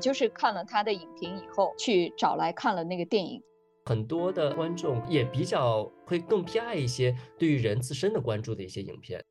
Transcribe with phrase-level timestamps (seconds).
[0.00, 3.40] 就是看了他的影评以后，去找来看了那个电影。
[3.86, 9.24] 很多的观众也比较会更偏爱一些对于人自身的关注的一些影片。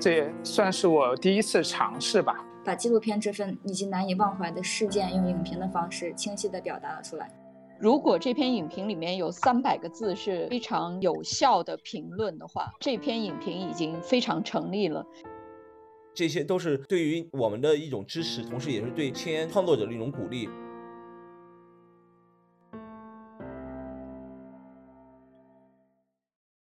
[0.00, 7.30] 这也算是我第一次尝试吧，把纪录片这份以及难以忘怀的事件，用影评的方式清晰地表达了出来。
[7.78, 15.04] 如果这篇影评里面有三百个字是非常有效的评论的话，这篇影评已经非常成立了。
[16.16, 20.48] 这些都是对于我们的一种支持，同时也是对青年创作者的一种鼓励。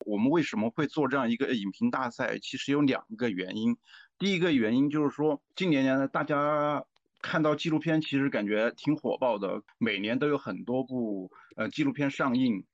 [0.06, 2.40] 我们为什么会做这样一个影评大赛？
[2.40, 3.76] 其实有两个原因。
[4.18, 6.86] 第一个原因就是说，近年年大家。
[7.24, 12.66] 看到纪录片其实感觉挺火爆的，每年都有很多部呃纪录片上映，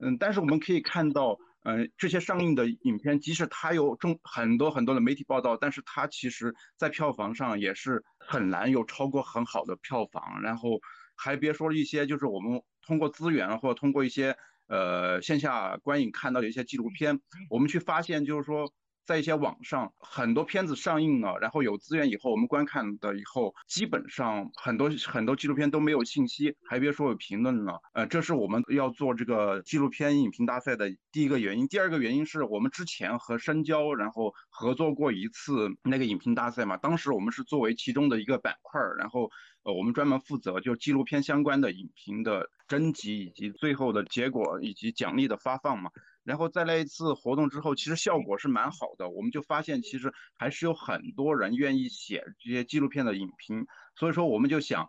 [0.00, 10.42] 嗯，但是我们可以看到，嗯，这些上映的影片，即使它有中很多很多的媒体报道，但是它其实在票房上也是很难有超过很好的票房。
[10.42, 10.80] 然后
[11.16, 14.36] 还别说一些就是我们通过资源或者通过一些
[14.68, 18.72] 呃线下观影看到的一些纪录片，我们去发现就是说。
[19.04, 27.80] 在一些网上，很多片子上映了，然后有资源以后，我们观看的以后，基本上很多很多纪录片都没有信息，还别说有评论了。
[27.94, 31.66] 呃，这是我们要做这个纪录片影评大赛的第一个原因。
[31.66, 39.30] 第二个原因是我们之前和深交，然后合作过一次那个影评大赛嘛，当时我们是作为其中的一个板块，然后
[39.64, 45.90] 呃，我们专门负责就纪录片相关的影评的征集以及最后的结果以及奖励的发放嘛。
[46.24, 49.08] 然后在那一次活动之后，其实效果是蛮好的。
[49.08, 53.66] 我们就发现，其实还是有很多人愿意写这些纪录片的影评。
[53.96, 54.88] 所以说，我们就想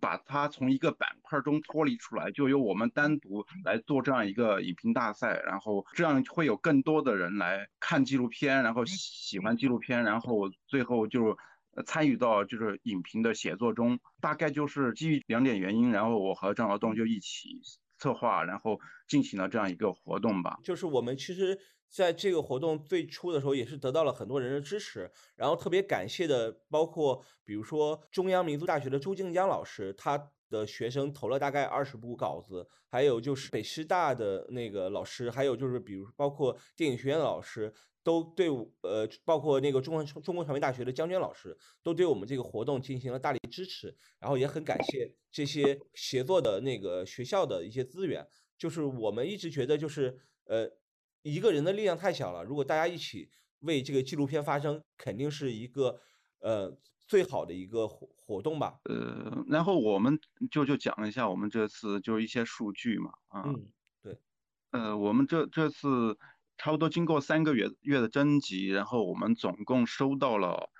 [0.00, 5.38] 把它从一个板块中脱离出来，就由我们单独来做这样一个影评大赛。
[5.44, 11.36] 然后这样会有更多的人来看纪录片，然后喜欢纪录片，然后最后就
[11.84, 14.00] 参与到就是影评的写作中。
[14.22, 17.60] 大概就是基于两点原因，然后我和张劳栋就一起。
[18.02, 18.76] 策划，然后
[19.06, 20.58] 进行了这样一个活动吧。
[20.64, 21.56] 就是我们其实
[21.88, 25.08] 在这个活动最初的时候，也是得到了很多人的支持。
[25.36, 37.72] 然后特别感谢的，包括比如说中央民族大学的周静江老师，他的学生投了大概二十部稿子，还有就是北师大的那个老师，还有就是比如包括电影学院的老师。
[38.04, 38.48] 都对，
[38.80, 48.26] 呃，包括那个中国中国传媒大学的江娟老师，都对我们这个活动进行了大力支持，然后也很感谢这些协作的那个学校的一些资源。
[48.58, 50.68] 就是我们一直觉得，就是呃，
[51.22, 53.30] 一个人的力量太小了，如果大家一起
[53.60, 56.00] 为这个纪录片发声，肯定是一个
[56.40, 56.76] 呃
[57.06, 58.80] 最好的一个活活动吧。
[58.84, 60.18] 呃，然后我们
[60.50, 63.44] 就就讲一下我们这次就是一些数据嘛，啊，
[64.02, 64.18] 对，
[64.72, 66.18] 呃，我们这这次。
[66.62, 70.70] 差不多经过三个月月的征集，然后我们总共收到了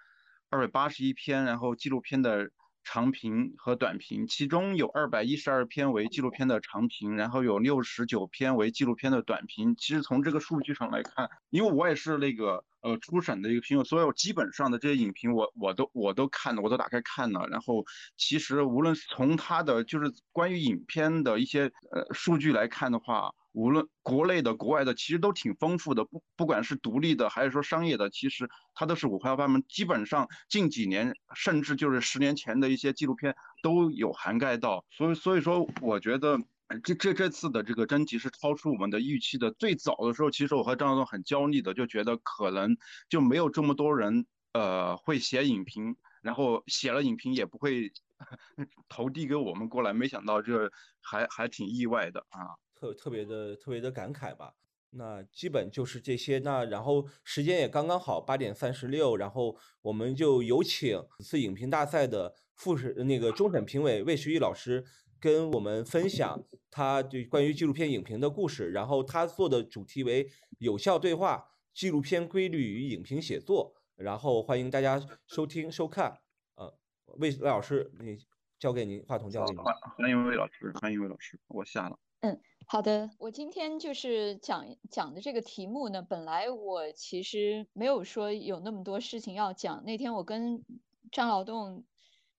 [0.49, 2.53] 二百八十一篇，然后纪录片的
[2.85, 9.75] 长评和短评，其中有二百一十二篇为纪录片的长评，然后有六十九篇为纪录片的短评。
[9.75, 17.49] 其实从这个数据上来看，因为我也是那个呃初审的一个评委，所有基本上的这些影评我我都我都看了，我都打开看了。
[17.49, 17.85] 然后
[18.17, 23.33] 其实无论是从它的就是关于影片的一些呃数据来看的话。
[23.53, 26.05] 无论国内的、国外的，其实都挺丰富的。
[26.05, 29.63] 不，不管是独立的，还是说商业的，其实它都是五花八门。
[29.69, 34.85] 基本上近几年，甚至就是十年前的一些纪录片都有涵盖到。
[34.91, 36.39] 所以，所以说，我觉得
[36.83, 39.51] 这这这次的这个征集是超出我们的预期的。
[39.53, 42.77] 最早的时候，其实我和张总很焦虑的，就觉得可能
[43.11, 44.25] 就没有这么多人
[44.55, 47.93] 呃会写影评，然后写了影评也不会
[48.89, 49.93] 投递给我们过来。
[49.93, 52.57] 没想到这还还挺意外的啊。
[52.83, 54.55] 特特别的特别的感慨吧，
[54.91, 56.41] 那基本就是这些。
[56.41, 64.85] 那然后时间也刚刚好，八点三十六，然后我们就有请此次影评大赛的复审那个终审评委魏时玉老师
[65.21, 66.43] 跟我们分享
[66.73, 68.73] 他对关于纪录片影评的故事。
[68.73, 70.29] 然后他做的主题为
[70.59, 73.77] 有效对话：纪录片规律与影评写作。
[73.95, 76.19] 然后欢迎大家收听收看。
[76.57, 76.77] 呃，
[77.19, 78.19] 魏魏老师，你
[78.59, 79.63] 交给您话筒，交给您。
[79.97, 81.97] 欢迎魏老师，欢迎魏老师，我下了。
[82.23, 82.41] 嗯。
[82.67, 86.03] 好的，我今天就是讲讲的这个题目呢。
[86.03, 89.85] 本来我其实没有说有那么多事情要讲。
[89.85, 90.65] 那天我跟
[91.11, 91.85] 张劳动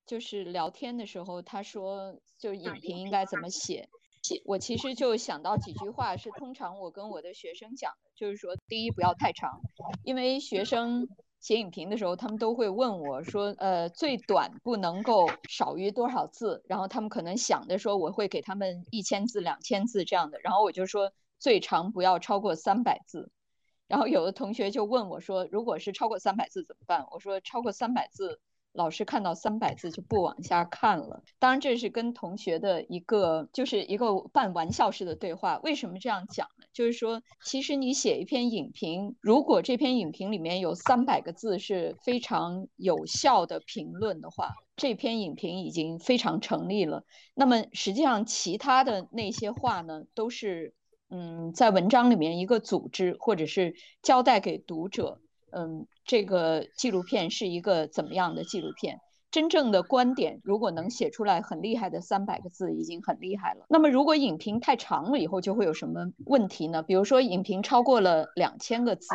[0.05, 3.89] 就是聊天的时候，他说就影评应该怎么写，
[4.45, 9.61] 我其实就想到几句话，是通常我跟我的学生讲的，就是说第一不要太长，
[10.03, 11.07] 因为学生。
[11.43, 20.39] 写影评的时候，他们都会问我说：“呃，最短不能够少于多少字？”然后他们可能想的说，我会给他们一千字、两千字这样的。
[20.41, 23.29] 然后我就说，最长不要超过三百字。
[23.89, 28.39] 然后有的同学就问我说：“如果是超过三百字怎么办？”我说：“超过三百字
[28.73, 31.23] 老师看到三百字就不往下看了。
[31.39, 35.59] 当然，这是跟同学的一个就是一个半玩笑式的对话。
[35.63, 36.65] 为什么这样讲呢？
[36.73, 47.03] 就是说，其实你写一篇影评，如果这篇影评里面有三百个字是非常有效的评论的话，这篇影评已经非常成立了。
[47.35, 50.73] 那么实际上，其他的那些话呢，都是
[51.09, 55.19] 嗯，在文章里面一个组织，或者是交代给读者。
[55.55, 58.99] 嗯，这个纪录片是一个怎么样的纪录片？
[59.31, 63.65] 真正的观点，如果能写出来很厉害的三百个字，已经很厉害了。
[63.67, 66.83] 那么，如果影评太长了以后，就会有什么问题呢？
[66.83, 69.07] 比如说，影评超过了两千个字，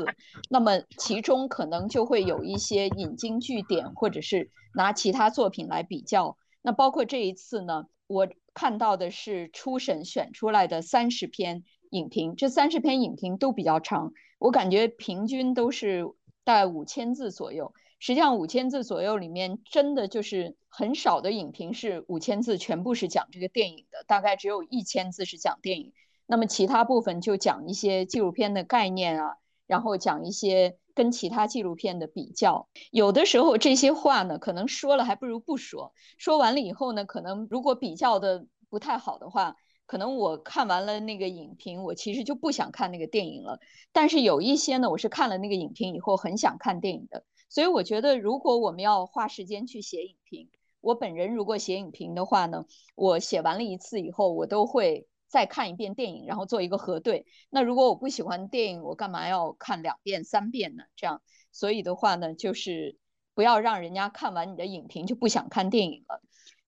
[0.51, 6.37] 那么其中可能就会有一些引经据典，或者是拿其他作品来比较。
[6.63, 16.05] 那包括这一次呢，我看到的是初审选出来的三十篇影评，这三十篇影评都比较长，我感觉平均都是。
[16.49, 25.93] 大概五千字左右，实际上五千字左右里面，真的就是很少的影评是五千字全部是讲这个电影的，大概只有一千字是讲电影，
[26.25, 29.37] 那么其他部分就讲一些纪录片的概念啊，
[29.67, 32.67] 然后讲一些跟其他纪录片的比较。
[32.91, 39.57] 有的时候这些话呢，可能说了还不如不说，说完了以后呢，可能如果比较的不太好的话。
[39.89, 43.59] 可能我看完了那个影评，我其实就不想看那个电影了。
[43.91, 47.25] 但是有一些呢，我是看了那个影评以后很想看电影的。
[47.49, 50.51] 所以我觉得，如果我们要花时间去写影评，
[50.83, 57.25] 我本人如果写影评的话呢，我写完了一次以后，我都会再看一遍电影，然后做一个核对。
[57.49, 60.85] 那如果我不喜欢电影，我干嘛要看两遍、三遍呢？
[60.97, 62.99] 这样，所以的话呢，就是
[63.33, 66.21] 不要让人家看完你的影评就不想看电影了。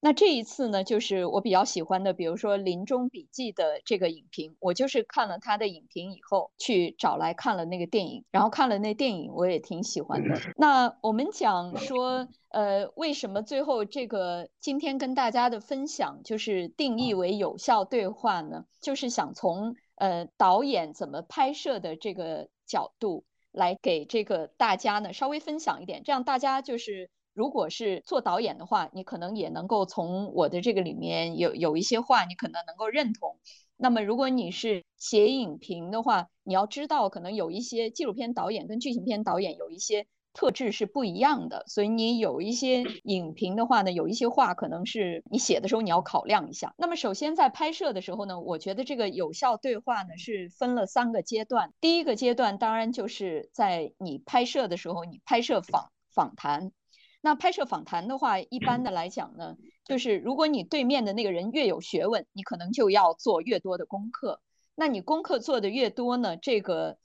[0.03, 10.35] 那这一次呢，就是我比较喜欢的，比如说《临终笔记》的这个影评，我就是看了他的影评以后，去找来看了那个电影，然后看了那电影，我也挺喜欢的。
[10.57, 18.65] 那我们讲说，呃，为什么最后这个今天跟大家的分享就是定义为有效对话呢？
[18.81, 27.11] 就是想从呃导演怎么拍摄的这个角度来给这个大家呢稍微分享一点，这样大家就是。
[27.33, 33.39] 如果是做导演的话，你可能也能够从我的这个里面有有一些话，你可能能够认同。
[33.77, 46.75] 那么，如果你是写影评的话，你要知道，可能有一些纪录片导演跟剧情片导演有一些特质是不一样的，所以你有一些影评的话呢，有一些话可能是你写的时候你要考量一下。
[46.77, 51.73] 那么，首先在拍摄的时候呢，我觉得这个有效对话呢是分了三个阶段。
[51.81, 56.73] 第一个阶段当然就是在你拍摄的时候，你拍摄访访谈。
[57.23, 64.41] 那拍摄访谈的话，一般的来讲呢，就是如果你对面的那个人越有学问，你可能就要做越多的功课。
[64.75, 66.97] 那你功课做的越多呢，这个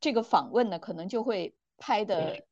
[0.00, 2.44] 这个访问呢，可能就会拍的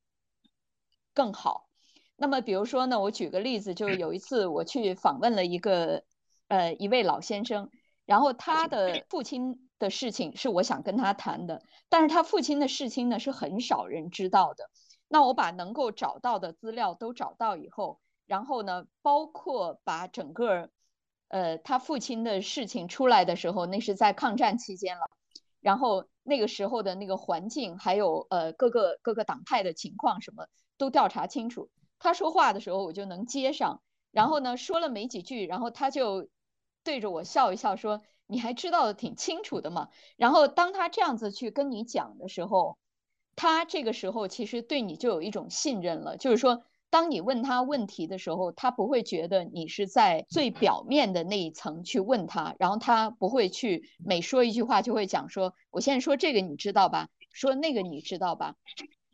[1.15, 1.69] 更好。
[2.17, 6.03] 那么比如说呢，我举个例子，就是有一次我去访问了一个
[6.49, 7.71] 呃一位老先生，
[8.05, 14.69] 然后他的父亲的事情是我想跟他谈的，但是他父亲的事情呢是很少人知道的。
[15.09, 20.69] 那我把能够找到的资料都找到以后，然后呢，包括把整个，
[21.29, 25.09] 呃，他父亲的事情出来的时候，那是在抗战期间了，
[25.61, 31.71] 然后那个时候的那个环境，还有呃各个各个党派的情况，什么都调查清楚。
[32.01, 36.29] 他说话的时候，我就能接上，然后呢，说了没几句，然后他就
[36.83, 42.77] 对着我笑一笑，说：“你还知道的挺清楚的嘛。”然后当他这样子去跟你讲的时候。
[43.37, 57.09] 他这个时候其实对你就有一种信任了，就是说，当你问他问题的时候，他不会觉得你是在最表面的那一层去问他，然后他不会去每说一句话就会讲说，我现在说这个你知道吧？
[57.33, 58.55] 说那个你知道吧？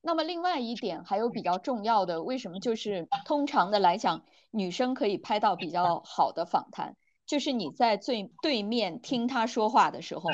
[0.00, 10.30] 那么另外一点还有比较重要的，为什么就是通常的来讲，女生可以拍到比较好的访谈，就是你在最对面听他说话的时候，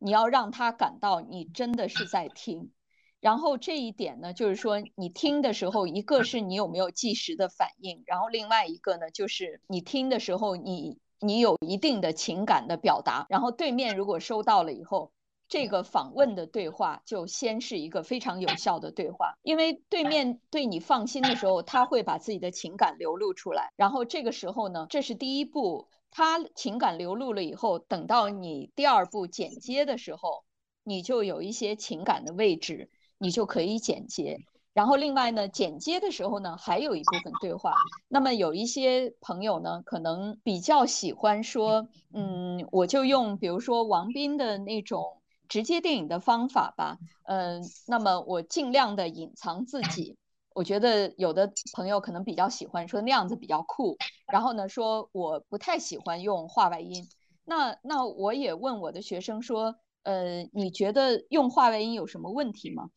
[0.00, 2.72] 你要让他感到你真的是在听。
[3.20, 15.12] 然后这一点呢，就是说你听的时候，一个是你有没有即时的反应，然后另外一个呢，就是你听的时候，你你有一定的情感的表达，然后对面如果收到了以后，
[15.48, 30.44] 这个访问的对话就先是一个非常有效的对话，因为对面对你放心的时候，他会把自己的情感流露出来，然后这个时候呢，这是第一步，他情感流露了以后，等到你第二步剪接的时候，
[30.84, 32.88] 你就有一些情感的位置。
[33.22, 34.38] 你就可以剪接，
[34.72, 37.74] 然后另外呢，剪接的时候呢，还有一部分对话。
[38.08, 50.16] 那么有一些朋友呢，可能比较喜欢说，嗯，我就用比如说王斌的那种直接电影的方法吧，嗯，那么我尽量的隐藏自己，
[50.54, 53.98] 我觉得有的朋友可能比较喜欢说那样子比较酷，
[54.32, 57.06] 然后呢说我不太喜欢用画外音。
[57.44, 62.88] 那那我也问我的学生说，呃，你觉得用画外音有什么问题吗？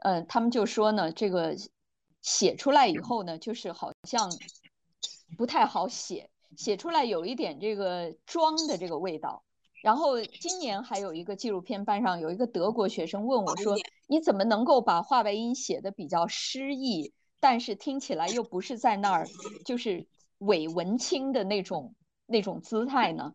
[0.00, 1.56] 呃，他们就说呢，这个
[2.22, 4.30] 写出来以后呢，就是好像
[5.36, 9.42] 不太好写，写出来有一点这个装的这个味道。
[9.82, 13.76] 然后今年还有一个纪录片班上有一个德国学生问我说
[14.08, 19.26] ：“你怎么能够把话外音写的比较诗意，但是听起来又不是在那儿
[19.64, 21.94] 就是伪文青的那种
[22.26, 23.34] 那种姿态呢？”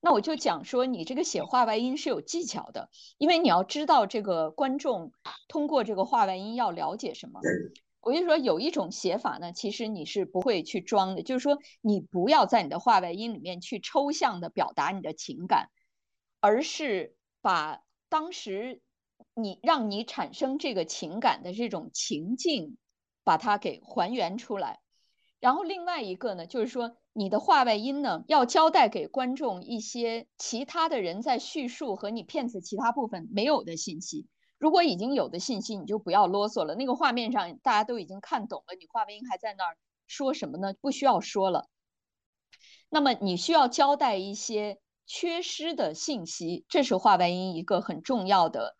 [0.00, 2.88] 那我就讲说，你这个写画外音是有技巧的，
[3.18, 5.12] 因为你要知道这个观众
[5.48, 7.40] 通过这个画外音要了解什么。
[8.00, 15.68] 我就说有一种写法呢，其实你是不会去装的，就是说你不要在你的画外音里面去抽象的表达你的情感，
[16.40, 18.80] 而是把当时
[19.34, 22.78] 你让你产生这个情感的这种情境，
[23.24, 24.78] 把它给还原出来。
[25.40, 34.26] 然后另外一个呢，就是说你的话外音呢，要交代给观众一些其他的人在叙述和你片子其他部分没有的信息。
[34.58, 36.74] 如果已经有的信息，你就不要啰嗦了。
[36.74, 39.76] 那个画面上大家都已经看懂了，你话外音还在那儿
[40.08, 40.74] 说什么呢？
[40.80, 41.68] 不需要说了。
[42.88, 48.77] 那么你需要交代一些缺失的信息，这是话外音一个很重要的。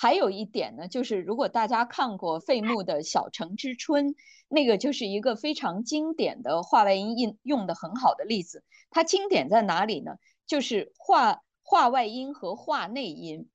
[0.00, 4.10] 还有一点呢，就是如果大家看过费穆的《小城之春》，
[4.48, 8.62] 那个就是一个非常经典的话外音用用的很好的例子。
[8.90, 10.12] 它经典在哪里呢？
[10.46, 13.48] 就是话话外音和话内音。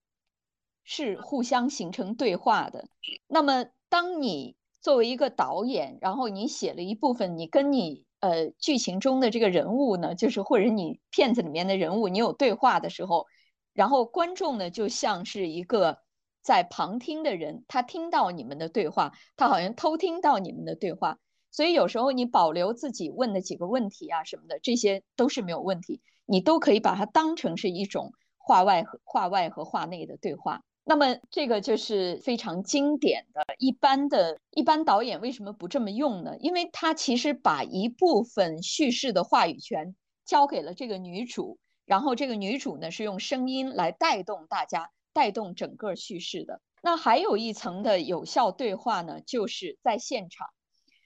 [0.86, 2.90] 是互相形成对话的。
[3.28, 13.28] 那么，当你作为一个导演，然后你写了一部分，你跟你呃剧情中的这个人物呢，就是或者你片子里面的人物，你有对话的时候，
[13.72, 16.00] 然后观众呢就像是一个
[16.44, 21.18] 在旁听的人，他听到你们的对话，他好像偷听到你们的对话。
[21.50, 30.62] 所以有时候你保留自己问的几个问题啊什么的，这些都是没有问题，你都可以把它当成是一种话外和话外和话内的对话。
[30.84, 36.36] 那么这个就是非常经典的，一般的一般导演为什么不这么用呢？
[36.40, 39.96] 因为他其实把一部分叙事的话语权
[40.26, 46.60] 交给了这个女主，然后这个女主呢是用声音来带动大家，带动整个叙事的。
[46.82, 50.48] 那还有一层的有效对话呢，就是在现场。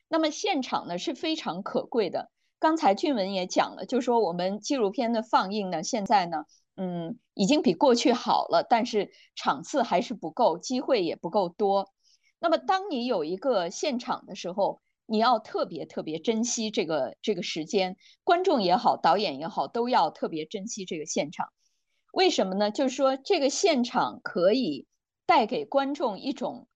[0.08, 2.32] 那么现场呢是非常可贵的。
[2.60, 6.46] 刚才俊文也讲了，就说我们纪录片的放映呢，现在呢。
[6.80, 11.92] 嗯，已经比过去好了，但是场次还是不够，机会也不够多。
[12.38, 21.48] 那么，当你有一个现场的时候，你要特别特别珍惜这个这个时间，观众也好，导演也好，都要特别珍惜这个现场。
[22.18, 22.72] 为什么呢？
[22.72, 24.88] 就是说，这个现场可以
[25.28, 26.68] 带给观众一种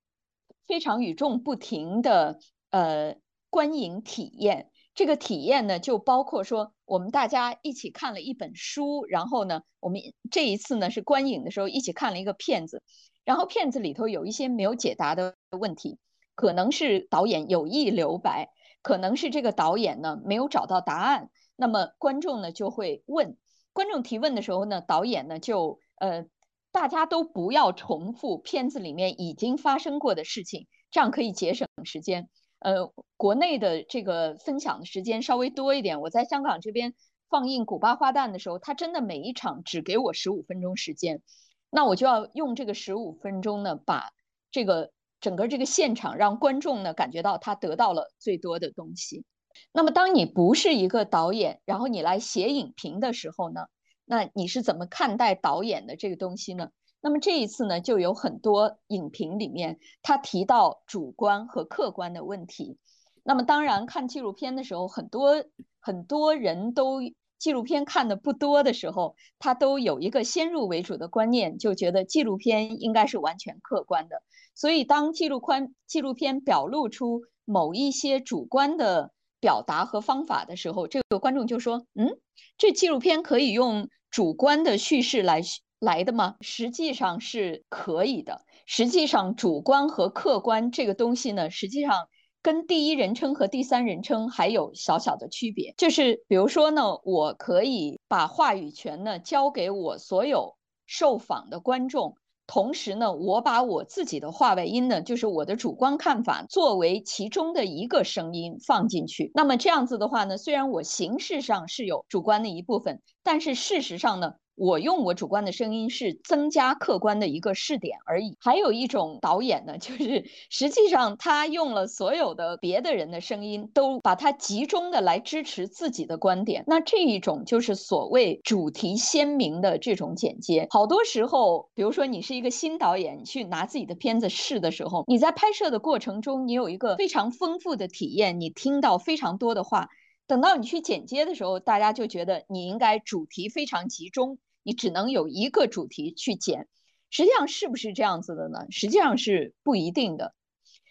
[0.68, 2.38] 非常与众不同的
[2.70, 3.16] 呃
[3.50, 4.70] 观影体验。
[4.94, 12.84] 这个体验呢，就包括说，我们大家一起看了一本书，然后呢，我们这一次呢是观影的时候一起看了一个片子，
[13.26, 15.98] 然后片子里头有一些没有解答的问题，
[16.36, 18.50] 可能是导演有意留白，
[18.84, 23.38] 可能是这个导演呢没有找到答案，那么观众呢就会问，
[23.74, 26.26] 观众提问的时候呢，导演呢就呃，
[26.72, 32.30] 大家都不要重复片子里面已经发生过的事情，这样可以节省时间。
[32.60, 36.00] 呃，国内的这个分享的时间稍微多一点。
[36.02, 36.94] 我在香港这边
[37.30, 41.22] 放映《古巴花旦》的时候，他真的每一场只给我十五分钟时间，
[41.70, 44.12] 那我就要用这个十五分钟呢，把
[44.52, 49.24] 这个整个这个现场让观众呢感觉到他得到了最多的东西。
[49.72, 53.66] 那么，当你不是一个导演，然后你来写影评的时候呢，
[54.06, 56.70] 那你是怎么看待导演的这个东西呢？
[57.02, 62.78] 那么这一次呢，就有很多影评里面他提到主观和客观的问题。
[63.24, 65.44] 那么当然看纪录片的时候，很多
[65.80, 67.02] 很多人都
[67.40, 74.22] 纪录片看的不多的时候，他都有一个先入为主的观念，就觉得纪录片应该是完全客观的。
[74.54, 82.18] 所以当纪录宽纪录片表露出某一些主观的表达和方法的时候，这个观众就说：“嗯，
[82.58, 85.42] 这纪录片可以用主观的叙事来。”
[85.82, 86.36] 来的吗？
[86.42, 88.46] 实际上是可以的。
[88.68, 92.08] 实际上，主观和客观这个东西呢，实际上
[92.44, 95.74] 跟第一人称和第三人称还有小小的区别。
[95.80, 100.56] 就是比如说呢，我可以把话语权呢交给我所有
[100.86, 102.16] 受访的观众，
[102.54, 109.32] 同时呢，我把我自己的话外音呢，就是我的主观看法作为其中的一个声音放进去。
[109.34, 114.34] 那么这样子的话呢，虽然我形式上是有主观的一部分，但是事实上呢。
[114.56, 118.36] 我用我主观的声音是增加客观的一个视点而已。
[118.40, 126.64] 还有一种导演呢，就是实际上他用了所有的别的人的声音，都把它集中的来支持自己的观点。
[126.68, 130.68] 那这一种就是所谓主题鲜明的这种剪接。
[130.70, 139.88] 好多时候，比如说你是一个新导演，你去拿自己的片子试的时候，你在拍摄的过程中，你有一个非常丰富的体验，你听到非常多的话。
[140.32, 144.40] 等到你去剪接的时候，大家就觉得你应该主题非常集中。
[144.64, 146.70] 你只能有一个主题去剪，
[147.10, 148.60] 实际上是不是这样子的呢？
[148.70, 150.34] 实际上是不一定的。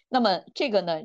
[0.09, 1.01] 那么这个呢，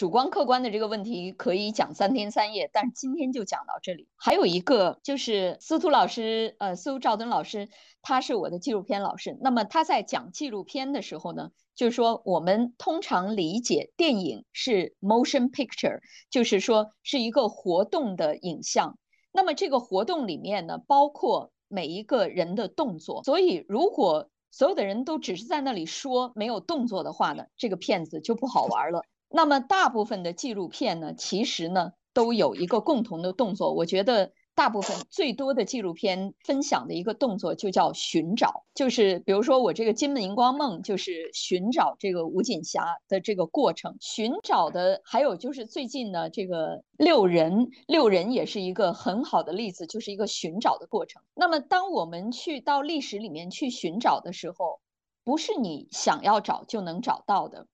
[0.00, 4.08] 主观客观的这个问题可以讲三天三夜，但是今天就讲到这里。
[4.16, 7.68] 还有一个就是司徒老师，呃，司徒赵敦老师，
[8.00, 9.36] 他是我的纪录片老师。
[9.42, 18.96] 那么他在讲纪录片的时候呢，就是说我们通常理解电影是 motion picture，就是说是一个活动的影像。
[19.32, 29.04] 那么这个活动里面呢，包括每一个人的动作，所以如果所有的人都只是在那里说没有动作的话呢，这个片子就不好玩了。
[29.30, 34.32] 那么大部分的纪录片呢，其实呢都有一个共同的动作，我觉得。
[34.52, 43.96] 大部分最多的纪录片分享的一个动作就叫寻找，就是比如说我这个《金门荧光梦》就是寻找这个吴锦霞的这个过程。
[44.00, 51.22] 寻找的还有就是最近呢，这个六人六人也是一个很好的例子，就是一个寻找的过程。
[51.32, 54.80] 那么当我们去到历史里面去寻找的时候，
[55.24, 57.66] 不是你想要找就能找到的。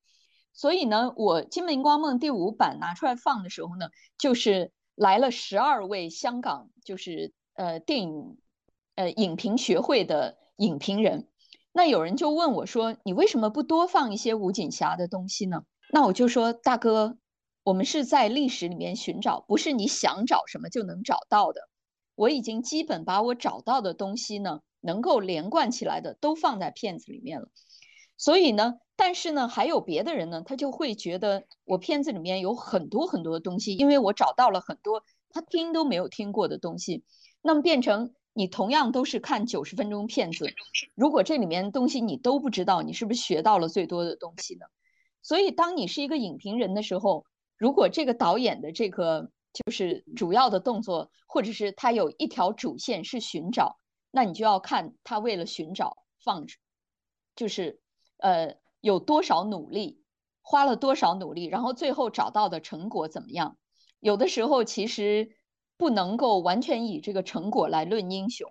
[0.57, 3.87] 所以呢，我《金门光梦》第五版拿出来放的时候呢，
[4.17, 4.73] 就是。
[4.99, 8.39] 来了十二位香港，就是呃电影，
[8.95, 11.27] 呃影评学会的影评人。
[11.71, 17.19] 那有人就问我说：“你为什么不多放一些吴锦霞的东西呢？”那我就说：“大哥，
[17.63, 21.69] 我们是在历史里面寻找，不是你想找什么就能找到的。
[22.15, 27.49] 我已经基本把我找到的东西呢，能够连贯起来的都放在片子里面了。
[28.17, 37.03] 所以呢。”但是呢，还有别的人呢，他就会觉得我片子里面有很多很多的东西，因为我找到了很多他听都没有听过的东西。
[37.43, 40.47] 那么变成你同样都是看九十分钟片子，
[40.95, 44.65] 如果这里面东西你都不知道，你是不是学到了最多的东西呢？
[45.21, 47.23] 所以当你是一个影评人的时候，
[47.55, 53.77] 如果这个导演的这个就是主要的动作，或者是他有一条主线是寻找，
[54.09, 56.47] 那你就要看他为了寻找放，
[57.35, 57.79] 就是
[58.17, 58.57] 呃。
[58.87, 60.01] 有多少努力，
[60.41, 63.57] 花了多少努力，然后最后找到的成果怎么样？
[63.99, 65.35] 有的时候其实
[65.75, 68.49] 不能够完全以这个成果来论英雄。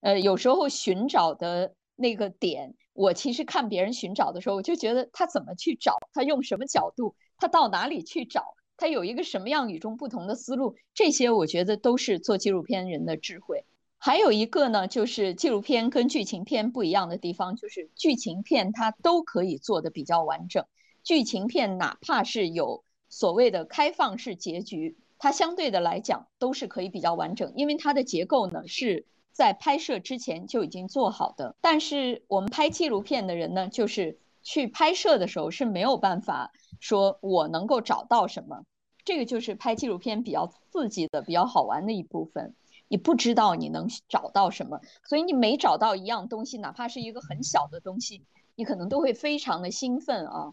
[0.00, 8.44] 呃，有时候寻找的那个点，我其实看别人寻找的时候，我就觉得他怎么去找，他用什么角度，他到哪里去找，
[8.76, 13.64] 他有一个什么样与众不同的思路，这些我觉得都是做纪录片人的智慧。
[13.98, 20.64] 还有一个呢，就是纪录片跟剧情片不一样的地方，就是剧情片它都可以做的比较完整。
[21.02, 31.56] 剧情片哪怕是有所谓的开放式结局，它相对的来讲都是可以比较完整，因为它的结构呢是在拍摄之前就已经做好的。
[31.60, 38.62] 但是我们拍纪录片的人呢，就是去拍摄的时候是没有办法说我能够找到什么，
[39.04, 42.54] 这个就是拍纪录片比较刺激的、比较好玩的一部分。
[42.88, 48.24] 你不知道你能找到什么，所以你每找到一样东西，哪怕是一个很小的东西，
[48.56, 50.50] 你可能都会非常的兴奋啊。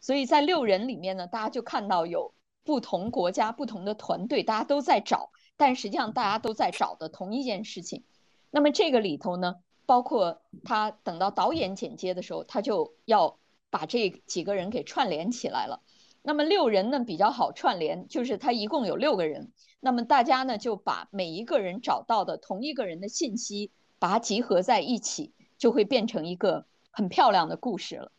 [0.00, 8.04] 所以在六人里面呢，大家就看到有不同国家、不同的团队，大家都在找，但实际上大家都在找的同一件事情。
[8.50, 13.38] 那么这个里头呢，包括他等到导演剪接的时候，他就要
[13.70, 15.82] 把这几个人给串联起来了。
[16.22, 19.52] 那么六人呢比较好串联，就是他一共有六个人。
[19.86, 23.70] 那么大家呢就把每一个人找到的同一个人的信息，
[24.00, 28.10] 把它集合在一起，就会变成一个很漂亮的故事了。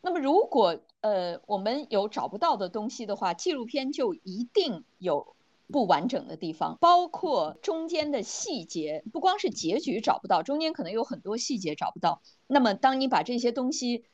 [0.00, 5.36] 那么如果呃我们有找不到的东西的话，纪录片就一定有
[5.68, 12.20] 不完整的地方，包括中间的细节，不光是结局找不到，中间可能有很多细节找不到。
[12.48, 14.04] 那么当你把这些东西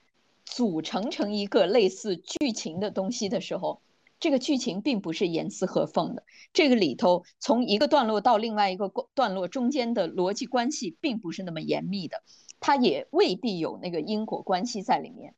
[0.45, 3.81] 组成成一个类似剧情的东西的时候，
[4.23, 12.23] 这个剧情并不是严丝合缝的，这个里头从一个段落到另外一个段落中间的逻辑关系并不是那么严密的，
[12.61, 15.35] 它也未必有那个因果关系在里面。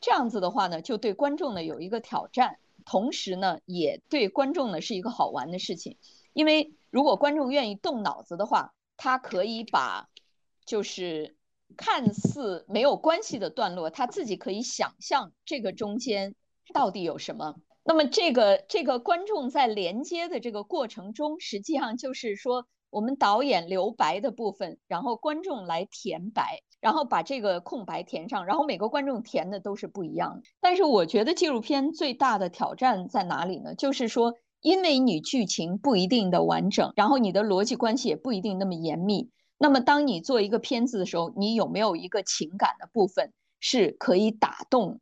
[0.00, 5.96] 这样子的话呢，就对观众呢有一个挑战，同时呢也对观众呢是一个好玩的事情，
[6.34, 10.08] 因为如果观众愿意动脑子的话，他可以把
[10.64, 11.34] 就是
[11.76, 16.36] 看似没有关系的段落，他自己可以想象这个中间
[16.72, 17.56] 到底有什么。
[17.84, 30.42] 那么这个这个观众在连接的这个过程中，实际上就是说，我们导演留白的部分，然后观众来填白，然后把这个空白填上，然后每个观众填的都是不一样的。
[30.60, 33.74] 但是我觉得纪录片最大的挑战在哪里呢？
[33.74, 39.30] 就是说，因为你剧情不一定的完整，然后你的逻辑关系也不一定那么严密。
[39.58, 45.00] 那么当你做一个片子的时候，你有没有一个情感的部分是可以打动，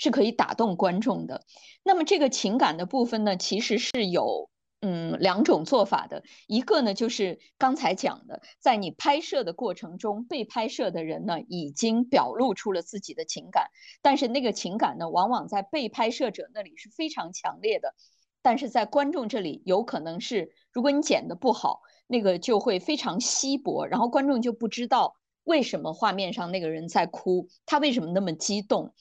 [0.00, 1.44] 是可以打动观众的？
[1.84, 4.48] 那么这个情感的部分呢，其实是有。
[4.82, 13.68] 嗯，两种做法的，一个呢就是刚才讲的，在你拍摄的过程中，被拍摄的人呢已经表露出了自己的情感，
[14.00, 17.94] 但是那个情感呢，往往在被拍摄者那里是非常强烈的，
[18.40, 28.94] 但是在观众这里有可能是，如果你剪的不好，那个就会非常稀薄，然后观众就不知道为什么画面上那个人在哭，他为什么那么激动。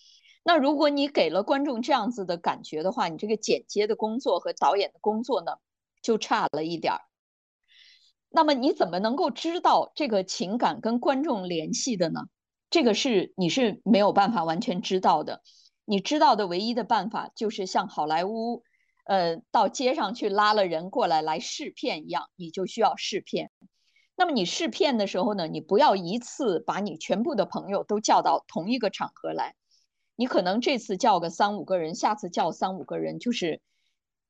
[0.50, 5.58] 那如果你给了观众这样子的感觉的话，你这个剪接的工作和导演的工作呢？
[6.02, 7.02] 就差了一点儿。
[8.30, 12.22] 那么你怎么能够知道这个情感跟观众联系的呢？
[12.72, 15.44] 这个是你是没有办法完全知道的。
[15.86, 18.64] 你知道的唯一的办法就是像好莱坞，
[19.06, 23.52] 呃，到街上去拉了人过来来试片一样，你就需要试片。
[24.16, 29.54] 那么你试片的时候呢，你不要一次把你全部的朋友都叫到同一个场合来，
[30.20, 33.62] 你可能这次叫个三五个人，下次叫三五个人，就是。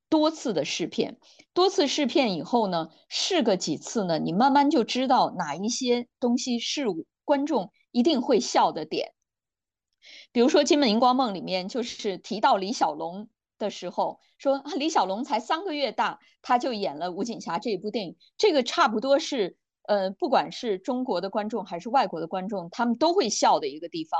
[0.08, 1.20] 多次的试片，
[1.54, 6.86] 多次试片以后呢，试个几次呢，你慢慢就知道哪一些东西是
[7.24, 9.12] 观众一定会笑的点。
[10.32, 24.18] 比如说《金门荧光梦》里面，就是提到李小龙的时候，说李小龙才三个月大，他就演了武警侠这一部电影，这个差不多是，呃，不管是中国的观众还是外国的观众，他们都会笑的一个地方。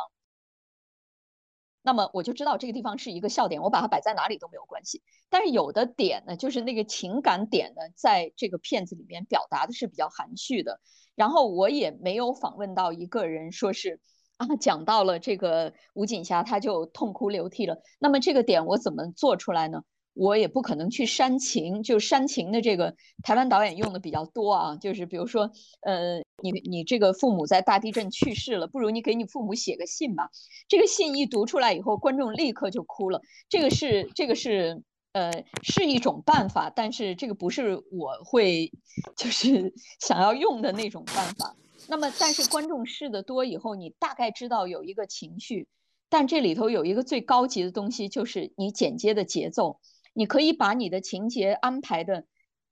[1.83, 5.03] 那么我就知道这个地方是一个笑点，我把它摆在哪里都没有关系。
[5.29, 10.81] 但是有的点呢，就是那个情感点呢，在这个片子里面表达的是比较含蓄的。
[11.14, 14.01] 然后我也没有访问到一个人说是
[14.37, 17.83] 啊，讲到了这个吴锦霞，他就痛哭流涕了。
[17.99, 19.83] 那么这个点我怎么做出来呢？
[20.14, 25.51] 我也不可能去煽情，就煽情的这个台湾导演用的比较多啊，就是比如说，
[25.83, 30.31] 呃，你你这个父母在大地震去世了，不如你给你父母写个信吧。
[30.68, 33.23] 这个信一读出来以后，观众立刻就哭了。
[33.49, 38.73] 这个是这个是呃是一种办法，但是这个不是我会
[39.16, 41.57] 就是 想要用的那种办法。
[41.88, 45.66] 那么，但是观众试的多以后，你大概知道有一个情绪，
[46.09, 49.79] 但这里头有一个最高级的东西，就是你剪接的节奏。
[50.12, 52.25] 你可以把你的情节安排的，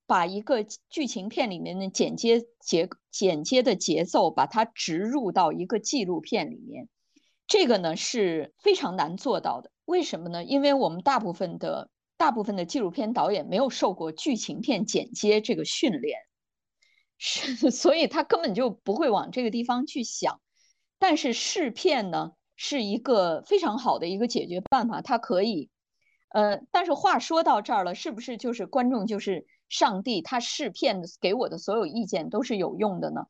[0.06, 6.88] 把一个剧情片里面的剪接节剪接的节奏，把它植入到一个纪录片里面，
[7.46, 9.70] 这个呢是非常难做到的。
[9.84, 10.44] 为什么呢？
[10.44, 16.18] 因为我们大部分的大部分的纪录片导演没有受过剧情片剪接这个训练，
[17.18, 20.40] 是， 所以他根本就不会往这个地方去想。
[20.98, 25.70] 但是试片呢是一个非常好的一个解决办法，它可以。
[26.30, 30.20] 呃，但是话说到这儿了，是不是就是观众就是上帝？
[30.20, 33.26] 他试片给我的所有意见都是有用的呢？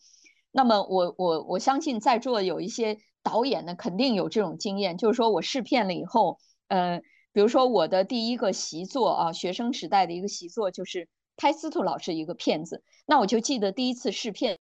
[0.50, 7.00] 那么我我我相信在座有一些导演呢，肯定有这种经验，就是说我试片了以后，呃，
[7.32, 14.58] 比如说我的第一个习作啊，学生时代的一个习作就是拍司徒老师一个片子，那我就记得第一次试片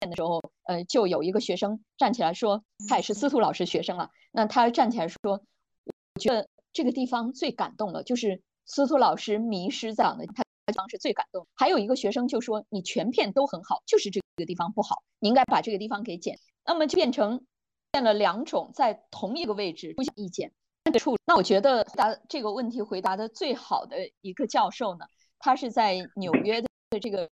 [0.00, 6.48] 的时候，呃，就有一个学生站起来说，他也是司徒老师学生啊，那他站起来说，我觉得。
[6.76, 11.48] 这个地方最感动了，就是司徒老师迷失讲的，他地方是最感动。
[11.54, 17.46] 还有一个学生就说：“你全片都很好，就是这个地方不好，你应该把这个地方给剪。”那么就变成
[17.92, 20.52] 变了两种在同一个位置出现意见
[20.98, 21.16] 处。
[21.24, 25.06] 那我觉得回答这个问题回答的最好的一个教授呢，
[25.38, 26.68] 他是在纽约的
[27.00, 27.30] 这个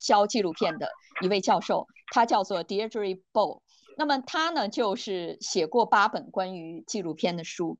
[0.00, 0.88] 教纪录片的
[1.20, 3.60] 一位教授，他叫做 Deirdre Bow。
[3.96, 7.78] 那么他呢，就是写过八本关于纪录片的书。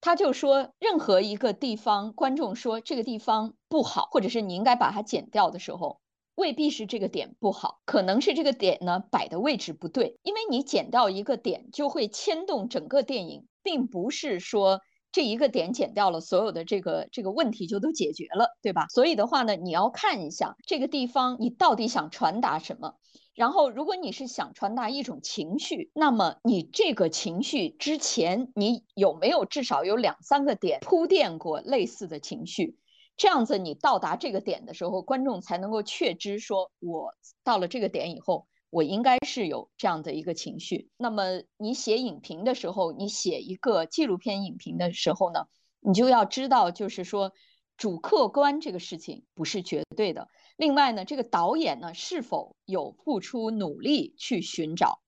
[0.00, 6.00] 他就说，任何一个地方，观众说这个地方不好，或者是你应该把它剪掉的时候，
[6.36, 10.18] 未必是这个点不好，可能是这个点呢摆的位置不对。
[10.22, 14.80] 因为你剪掉一个点，就会牵动整个电影，并不是说
[15.10, 18.86] 这一个点剪掉了，所有的这个这个问题就都解决了，对吧？
[18.90, 22.94] 所以的话呢，你要看一下这个地方你到底想传达什么。
[23.36, 32.78] 然后，如果你是想传达一种情绪，那么你这个情绪之前，你有没有至少有两三个点铺垫过类似的情绪？
[33.14, 37.12] 这样子，你到达这个点的时候，观众才能够确知，说我
[37.44, 40.88] 到了这个点以后，我应该是有这样的一个情绪。
[40.96, 45.44] 那么，你写影评的时候，你写一个纪录片影评的时候呢，
[45.80, 47.32] 你就要知道，就是说，
[47.76, 50.26] 主客观这个事情不是绝对的。
[50.56, 55.00] 另外呢，这个导演呢是否有付出努力去寻找？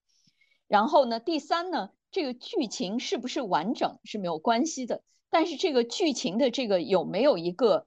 [0.67, 7.87] 然后呢，第三呢，这个剧情是不是完整是没有关系的，但是这个剧情的这个有没有一个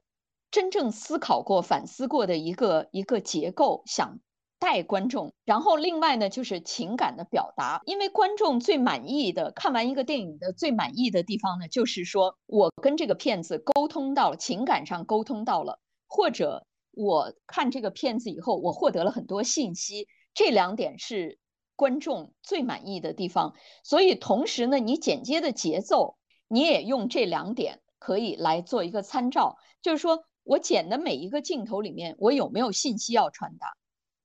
[0.49, 4.19] 真正思考过、反思过的一个一个结构，想
[4.57, 5.31] 带观众？
[5.45, 16.65] 然后另外呢，就是情感的表达，因为观众最满意的看完一个电影的最满意的地方呢，就是说我跟这个片子沟通到了，情感上沟通到了，或者。
[16.91, 21.39] 我看这个片子以后，我获得了很多信息，这两点是
[21.75, 23.55] 观众最满意的地方。
[23.83, 29.57] 所以同时呢，你剪接的节奏，你也用这两点可以来做一个参照。
[29.81, 33.67] 就是说我剪的每一个镜头里面，我有没有信息要传达，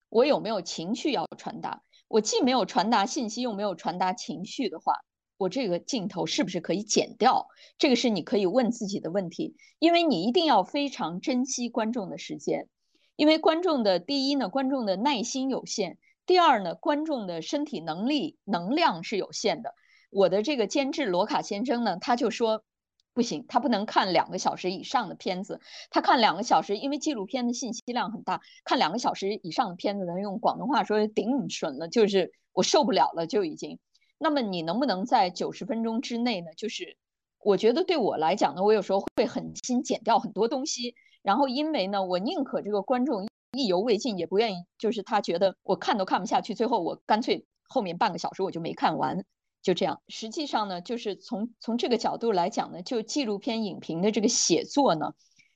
[0.08, 1.82] 我有没有情绪要传达？
[2.08, 4.94] 我既没有传达信息，又没有传达情绪的话。
[5.38, 7.48] 我这个镜头是不是可以剪掉？
[7.78, 12.68] 这个是你可以问自己的问题，因为你一定要非常珍惜观众的时间，
[13.16, 19.74] 因为观众的第一呢，观众的耐心有限；第二呢，观众的身体能力能量是有限的。
[20.10, 22.64] 我的这个监制罗卡先生呢，他就说
[23.12, 25.60] 不行，他不能看两个小时以上的片子。
[25.90, 33.78] 他看两个小时，因为纪录片的信息量很大，看两个小时以上的片子呢，用广东话说顶你损了，就是我受不了了，就已经。
[34.18, 36.50] 那么你能不能在九十分钟之内呢？
[36.56, 36.96] 就是
[37.42, 49.24] 我觉得对我来讲呢，我有时候会狠心剪掉很多东西，然后因为呢，我宁可这个观众意犹未尽，也不愿意就是他觉得我看都看不下去，最后我干脆后面半个小时我就没看完，
[49.62, 50.00] 就这样。
[50.08, 55.12] 实际上呢，就是从从这个角度来讲呢，就纪录片影评的这个写作呢，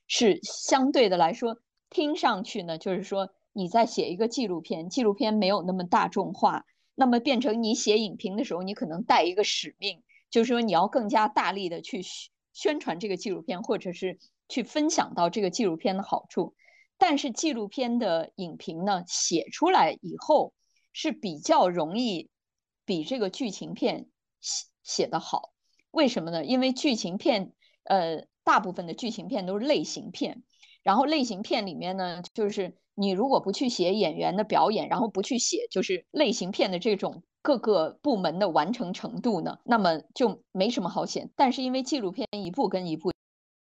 [0.07, 1.57] 是相对的来说，
[1.89, 6.63] 听上去呢，就是说你在写一个纪录片，纪录片没有那么大众化。
[6.93, 12.01] 那么变成你写影评的时候，你可能带一个使命，就是说你要更加大力的去
[12.53, 16.53] 宣传这个纪录片，或者是去分享到这个纪录片的好处。
[16.97, 20.53] 但是纪录片的影评呢，写出来以后
[20.91, 22.29] 是比较容易
[22.85, 25.53] 比这个剧情片写写的好。
[25.89, 26.45] 为什么呢？
[26.45, 27.53] 因为剧情片，
[27.85, 30.43] 呃，大部分的剧情片都是类型片，
[30.83, 32.77] 然后类型片里面呢，就是。
[32.95, 41.29] 你如果不去写演员的表演，然后不去写就是类型片的这种各个部门的完成程度呢，那么就没什么好写。
[41.35, 43.11] 但是因为纪录片一部跟一部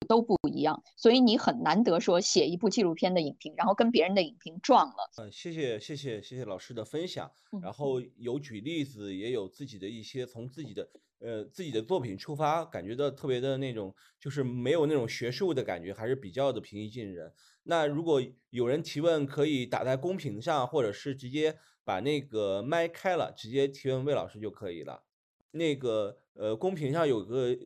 [0.07, 5.11] 都不一样，所以你很难得说写一部纪录片的影评，然后跟别人的影评撞了。
[5.18, 10.88] 嗯，谢谢谢谢谢谢老师的分享，然后有举例子，也有自己的一些从自己的
[11.20, 17.33] 呃自己的作品出发，感觉到特别的那种，就是没有那种学术的感觉，还是比较的平易近人。
[17.64, 25.04] 那如果有人提问，可以打在公屏上，或者是直接把那个麦开了，直接提问魏老师就可以了。
[25.50, 27.57] 那个呃，公屏上有个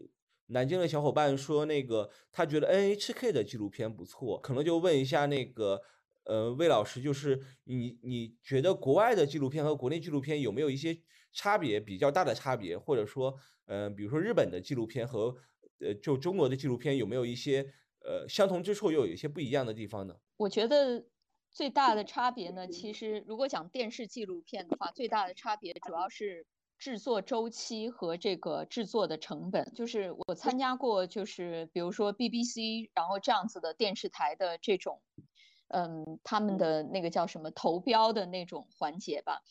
[0.47, 5.81] 南京的小伙伴说，那个他觉得 NHK 的纪录片不错，可能就问一下那个
[6.25, 10.97] 呃魏老师，就是你你觉得国外的纪录片和国内纪录片有没有一些
[11.33, 15.35] 差别，比较大的差别，或者说呃，比如说日本的纪录片和
[15.81, 17.73] 呃就中国的纪录片有没有一些？
[18.05, 20.17] 呃，相同之处又有一些不一样的地方呢。
[20.37, 21.07] 我觉得
[21.53, 26.45] 最大的差别呢，其实如果讲电视纪录片的话，最大的差别主要是
[26.81, 29.73] 制作周期和这个制作的成本。
[29.73, 35.01] 就是我参加过，就是比如说 BBC，然后这样子的电视台的这种，
[35.69, 39.43] 嗯，他们的那个叫什么投标的那种环节吧。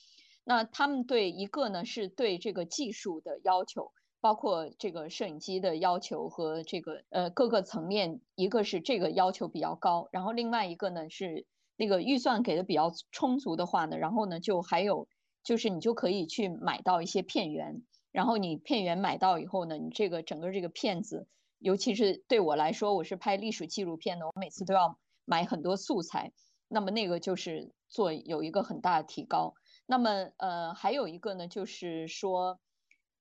[0.43, 3.91] 那他们对一个呢，是对这个技术的要求。
[4.23, 15.07] 包括这个摄影机的要求和这个呃各个层面，一个是这个要求比较高，然后另外一个呢是那个预算给的比较充足的话呢，然后呢就还有
[15.43, 21.27] 就是你就可以去买到一些片源，然后你片源买到以后呢，你这个整个这个片子，
[21.57, 26.31] 尤其是对我来说，我是拍历史纪录片的，我每次都要买很多素材，
[26.67, 29.55] 那么那个就是做有一个很大的提高。
[29.91, 32.59] 那么呃还有一个呢就是说。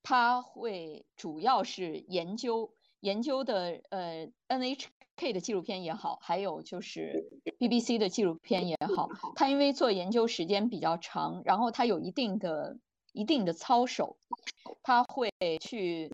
[0.02, 7.28] 他会主要是研究研究的，呃，NHK 的纪录片也好，还有就是
[7.58, 12.78] BBC 的纪录片也好，他因为做研究时间比较长，然后他有一定的
[13.12, 14.16] 一定的操守，
[14.82, 15.30] 他会
[15.60, 16.10] 去，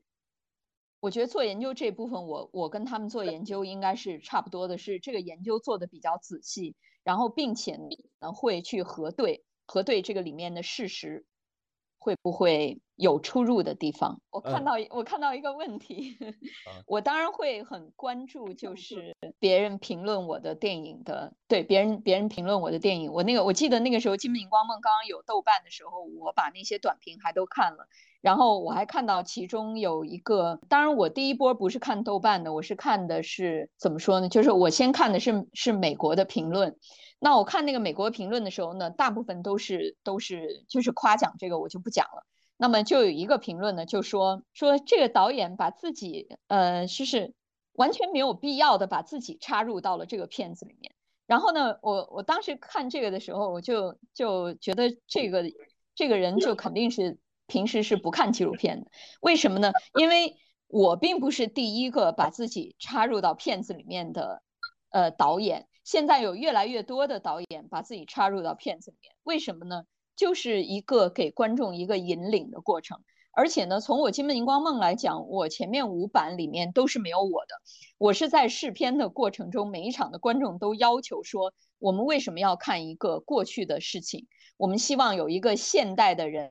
[0.98, 11.26] 我觉得做研究这部分，我我跟他们做研究应该是差不多的，是这个研究做的比较仔细，然后并且呢会去核对核对这个里面的事实
[11.98, 12.80] 会不会。
[12.98, 14.22] 有出入的地方。
[14.30, 16.16] 我看嗯到一我看到一个问题
[16.64, 23.12] 啊，我当然会很关注，就是别人评论我的电影的，对别人别人评论我的电影。
[23.12, 27.86] 我那个我记得那个时候《金瓶光梦》刚刚有豆瓣的时候，我把那些短评还都看了。
[28.26, 34.28] 然后我还看到其中有一个，当然我第一波不是看豆瓣的，我是看的是怎么说呢？
[34.28, 36.76] 就是我先看的是是美国的评论。
[37.20, 42.26] 那我看那个美国评论的时候呢，大部分都是都是就是夸奖这个，我就不讲了。
[42.56, 47.32] 那么就有一个评论呢，就说说这个导演把自己呃，就是
[47.74, 50.92] 完全没有必要的把自己插入到了这个片子里面。
[51.28, 55.44] 然后呢，我我当时看这个的时候，我就就觉得这个
[55.94, 58.90] 这个人就肯定是平时是不看纪录片的。
[59.20, 59.72] 为什么呢？
[59.98, 60.36] 因为
[60.68, 64.42] 我并不是第一个把自己插入到片子里面的
[64.90, 69.12] 呃导演，现在有越来越多的导演把自己插入到片子里面。
[69.22, 69.84] 为什么呢？
[70.16, 73.00] 就是一个给观众一个引领的过程。
[73.32, 77.54] 而且呢，从我《金门荧光梦》来讲，我前面五版里面都是没有我的。
[77.98, 84.26] 我是在试片的过程中，每一场的观众都要求说，我们为什么要看一个过去的事情？
[84.56, 86.50] 我们希望有一个现代的人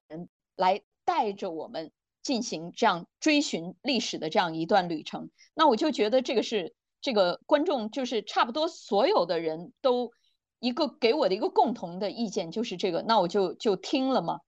[0.56, 1.92] 来带着我们
[2.22, 5.30] 进行这样追寻历史的这样一段旅程。
[5.54, 10.12] 那我就觉得这个是这个观众就是差不多所有的人都
[10.60, 14.40] 一个给我的一个共同的意见就是这个，那我就就听了嘛，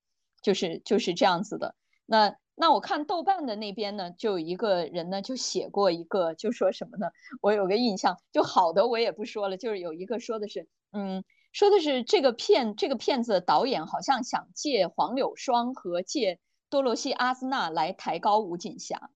[0.42, 1.76] 就是就是这样子的。
[2.06, 7.12] 那那我看豆瓣的那边呢，就有一个人呢就写过一个，就说什么呢？
[7.42, 19.10] 我有个印象，就好的我也不说了，就是有一个说的是，嗯，说的是这个片这个片子的导演好像想借黄柳霜和借多罗西阿斯纳来抬高吴锦霞。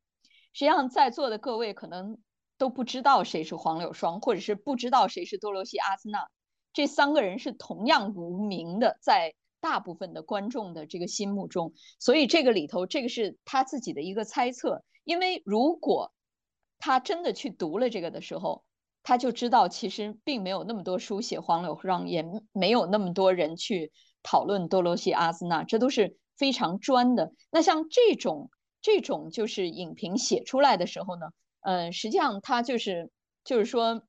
[0.54, 2.18] 实际上在座的各位可能
[2.58, 6.30] 都不知道谁是黄柳霜，或者是不知道谁是多罗西阿斯纳，
[6.74, 9.34] 这三个人是同样无名的，在。
[9.64, 14.84] 大部分的观众的这个心目中，所以这个里头，这个是他自己的一个猜测。
[15.04, 16.12] 因为如果
[16.80, 18.64] 他真的去读了这个的时候，
[19.04, 23.92] 他就知道其实并没有那么多书写黄柳霜，也没有那么多人去
[24.24, 27.34] 讨论多罗西阿斯纳，这都是非常专的。
[27.52, 28.50] 那像这种
[28.82, 31.28] 这种就是影评写出来的时候呢，
[31.62, 33.12] 呃，实际上他就是
[33.44, 34.04] 就是说，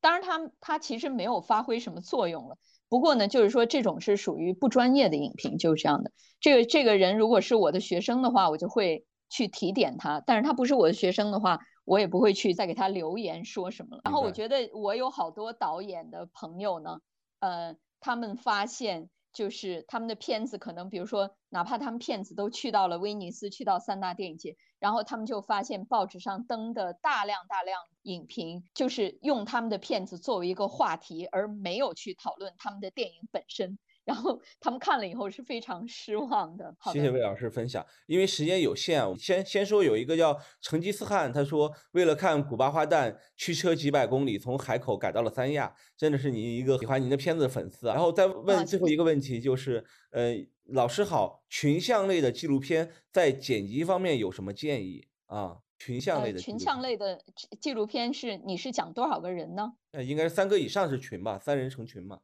[0.00, 2.56] 当然他他其实没有发挥什么作用了。
[2.88, 6.10] 不过呢，就是说这种是属于不专业的影评，就是这样的。
[6.40, 14.02] 这个这个人如果是我的学生的话，我就会去提点他；但是他不是我的学生的话，我也不会去再给他留言说什么了。
[14.04, 17.00] 然后我觉得我有好多导演的朋友呢，
[17.40, 33.78] 呃，他们发现就是他们的片子可能，比如说哪怕他们片子都去到了威尼斯，去到三大电影节，然后他们就发现报纸上登的大量大量影评，就是用他们的片子作为一个话题，而没有去讨论他们的电影本身。
[34.08, 36.74] 然后他们看了以后是非常失望的。
[36.90, 47.92] 谢谢魏老师分享，因为时间有限啊，先先说有一个叫成吉思汗，他说为了看古巴花旦，驱车几百公里从海口赶到了三亚，真的是您一个喜欢您的片子的粉丝啊。
[47.92, 50.34] 然后再问最后一个问题，就是呃，
[50.68, 55.58] 老师好，群像类的纪录片在剪辑方面有什么建议啊？
[55.78, 57.20] 群像类的、呃、群像类的
[57.60, 59.74] 纪录片是你是讲多少个人呢？
[59.92, 62.18] 呃，应该是三个以上是群吧，三人成群嘛。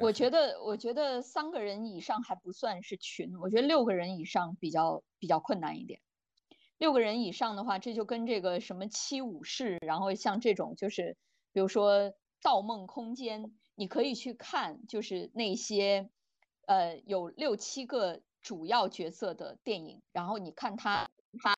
[0.00, 6.00] 我觉得，我觉得三个人以上还不算是群，我觉得六个人以上比较比较困难一点。
[6.78, 11.16] 六个人以上的话，这就跟这个什么七武士，然后像这种就是，
[11.52, 12.10] 比如说
[12.42, 13.44] 《盗梦空间》，
[13.74, 16.10] 你可以去看，就是那些
[16.66, 21.54] 呃有六七个主要角色的电影，然后你看他他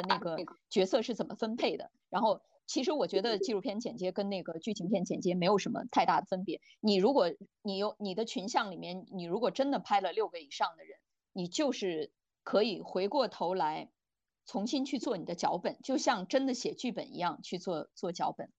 [0.00, 0.36] 的那个
[0.70, 2.40] 角色是怎么分配的，然后。
[2.72, 6.62] 其实我觉得纪录片剪接跟那个剧情片剪接没有什么太大的分别。
[6.80, 7.30] 你如果
[7.60, 10.96] 你有你的群像里面，你如果真的拍了六个以上的人，
[11.34, 13.90] 你就是可以回过头来
[14.46, 18.50] 重新去做你的脚本，就像真的写剧本一样去做做脚本。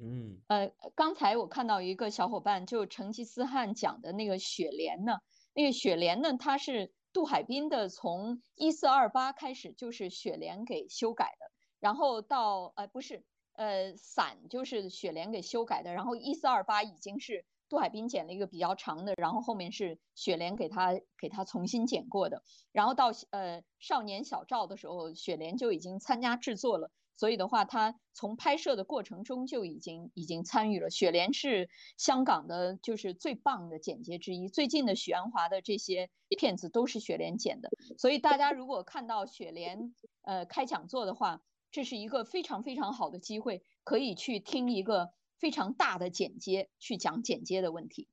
[0.00, 5.18] 嗯，呃，刚才我看到一个小伙伴就成吉思汗讲的那个雪莲呢，
[5.54, 11.46] 那个雪莲呢，它是杜海滨的，从一四二八开始就是雪莲给修改的。
[11.80, 30.90] 然后到呃不是呃伞就是雪莲给修改的，然后一四二八已经是杜海滨剪了一个比较长的，然后后面是雪莲给他给他重新剪过的，然后到呃少年小赵的时候，雪莲就已经参加制作了，所以的话他从拍摄的过程中就已经已经参与了。
[30.90, 41.40] 雪莲是香港的就是最棒的剪接之一，最近的许鞍华的这些片子都是雪莲剪的，所以大家如果看到雪莲呃开讲座的话。
[41.70, 48.08] 这是一个非常非常好的机会，可以去听一个非常大的剪接，去讲剪接的问题。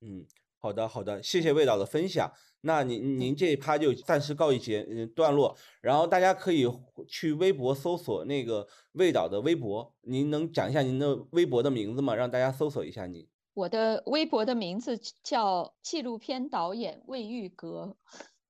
[0.00, 0.26] 嗯，
[0.58, 2.32] 好的好的，谢谢魏导的分享。
[2.62, 6.66] 那您您这一趴就暂时告一节嗯段落，然后大家可以
[7.06, 12.14] 去微博搜索那个魏导的微博，您能讲一下您的微博的名字吗？
[12.14, 13.28] 让大家搜索一下您。
[13.52, 17.96] 我的微博的名字叫纪录片导演魏玉阁。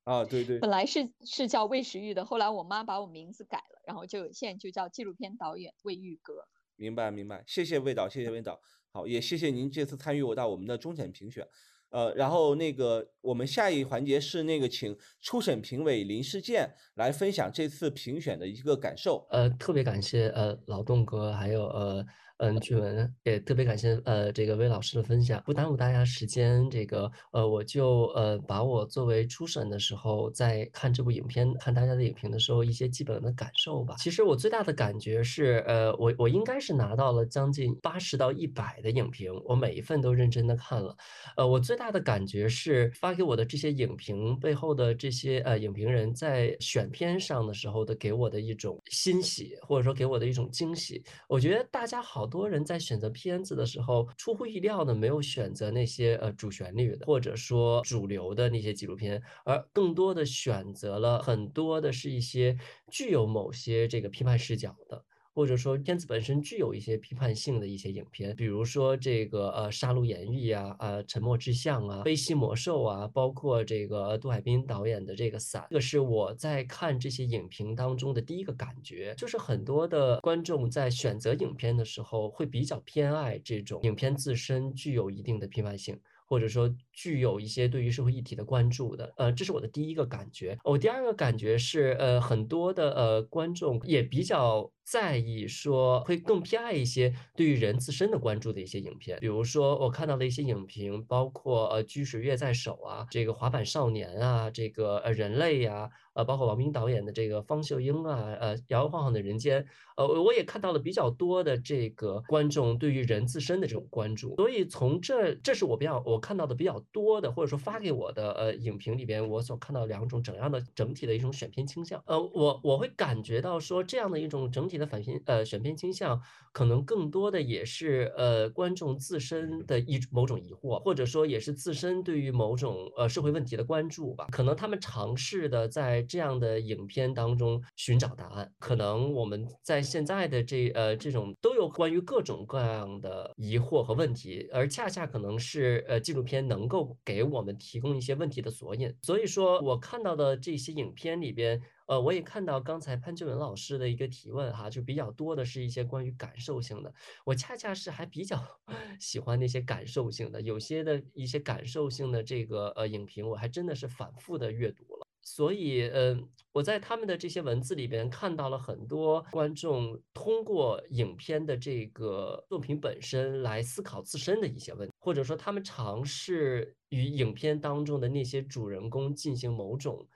[0.05, 6.35] 啊，对对，本来是是叫魏时玉的，后来我妈把我名字改了，然后就现在就叫纪录片导演魏玉哥。
[6.77, 8.61] 明白明白，谢谢魏导，谢谢魏导。
[8.93, 11.47] 好，也谢谢您这次参与我到我们的终审评选。
[11.91, 19.27] 呃，然后那个我们下一环节是那个请初审评委林世健来分享这次评选的一个感受。
[19.31, 22.05] 呃，特别感谢呃劳动哥，还有呃。
[22.39, 33.95] 嗯，俊文也特别感谢呃这个魏老师的分享，不耽误大家时间，这个呃我就呃把我作为初审的时候在看这部影片、看大家的影评的时候一些基本的感受吧。
[34.01, 40.97] 其实我最大的感觉是，呃我我应该是拿到了将近八十到一百的影评，我每一份都认真的看了。
[41.37, 51.01] 呃，我最大的感觉是发给我的这些影评背后的这些呃影评人在选片上的时候的给我的一种欣喜，或者说给我的一种惊喜。
[51.29, 52.24] 我觉得大家好。
[52.25, 62.57] 好多人在选择片子的时候，出乎意料的没有选择那些呃主旋律的，或者说主流的那些纪录片，而更多的选择了很多的是一些
[62.91, 65.05] 具有某些这个批判视角的。
[65.35, 85.99] 或者说片子本身具有一些批判性的一些影片，比如说这个呃《杀戮演绎》啊，呃《沉默之象》啊，《悲喜魔兽》啊，包括这个杜海滨导演的这个《伞》，这个是我在看这些影评当中的第一个感觉，就是很多的观众在选择影片的时候会比较偏爱这种影片自身具有一定的批判性。
[86.27, 90.59] 或者说具有一些对于社会议题的关注的，呃，这是我的第一个感觉。
[90.65, 99.19] 我第二个感觉是，呃，很多的呃观众也比较在意，说会更偏爱一些对于人自身的关注的一些影片。
[99.19, 105.91] 比如说我看到的一些影评，包括呃《居水月在手》啊，这个《滑板少年》啊，这个呃人类呀。
[106.15, 109.67] 呃，包括王冰导演的这个方秀英啊，呃，摇摇晃晃的人间，
[109.97, 126.21] 呃，我也看到了比较多的这个观众对于人自身的这种关注，所以从这，这是我比较我看到的比较多的，或者说发给我的呃影评里边，我所看到两种怎样的整体的一种选片倾向，呃，我我会感觉到说这样的一种整体的反片呃选片倾向，
[126.53, 136.05] 可能更多的也是呃观众自身的一某种疑惑，或者说也是自身对于某种呃社会问题的关注吧，可能他们尝试的在。
[136.15, 148.95] 这样的影片当中寻找答案，可能我们在现在的这呃这种都有关于各种各样的疑惑和问题，而恰恰可能是呃纪录片能够给我们提供一些问题的索引。
[149.03, 156.93] 所以说我看到的这些影片里边，呃，我也看到刚才潘俊文老师的一个提问哈，就比较多的是一些关于感受性的。
[157.25, 158.43] 我恰恰是还比较
[158.99, 165.07] 喜欢那些感受性的，有些的一些感受性的这个呃影评，我还真的是反复的阅读了。
[165.27, 166.19] 所以，呃，
[166.53, 180.07] 我在他们的这些文字里边看到了很多观众通过影片的这个作品本身来思考自身的一些问题，或者说他们尝试与影片当中的那些主人公进行某种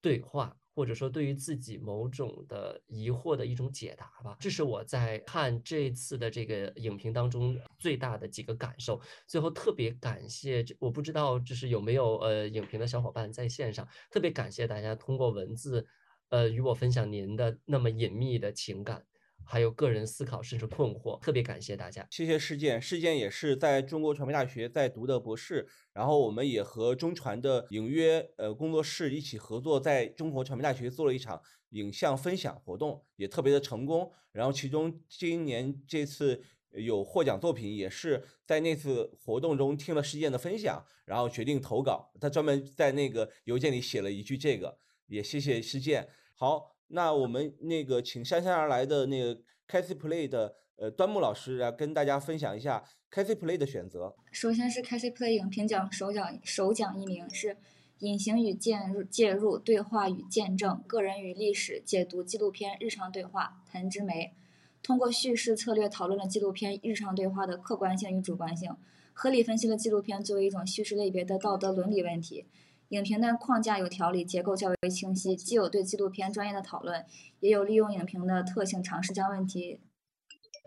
[0.00, 0.56] 对话。
[0.74, 9.00] 或者说对于自己某种的疑惑的一种解答吧，这是我在看这次的这个影评当中最大的几个感受。
[9.26, 15.86] 最后特别感谢，我不知道就是有没有呃影评的小伙伴在线上，特别感谢大家通过文字，
[16.30, 19.04] 呃与我分享您的那么隐秘的情感。
[19.52, 22.06] 还有个人思考甚至困惑，特别感谢大家。
[22.10, 31.38] 谢谢事件，事件也是在中国传媒大学在读的博士，然后我们也和中传的影约呃工作室一起合作，在中国传媒大学做了一场
[31.72, 34.10] 影像分享活动，也特别的成功。
[34.32, 42.10] 然后其中今年这次有获奖作品，也是在那次活动中听了事件的分享，然后决定投稿。
[42.18, 44.78] 他专门在那个邮件里写了一句这个，
[45.08, 46.08] 也谢谢事件。
[46.34, 46.71] 好。
[46.92, 54.14] 那我们那个请姗姗而来的那个 Casey Play 的呃端木老师来跟大家分享一下 Casey Play 的选择。
[54.30, 57.56] 首先是 Casey Play 影评奖首奖首奖一名是
[58.00, 64.34] 隐形与介入介入对话与见证个人与历史解读纪录片日常对话谭之梅，
[64.82, 68.76] 通过叙事策略讨论了纪录片日常对话的客观性与主观性，
[69.14, 72.44] 合理分析了纪录片作为一种叙事类别的道德伦理问题。
[72.92, 77.06] 影评的框架有条理，结构较为清晰，既有对纪录片专业的讨论，
[77.40, 79.80] 也有利用影评的特性尝试将问题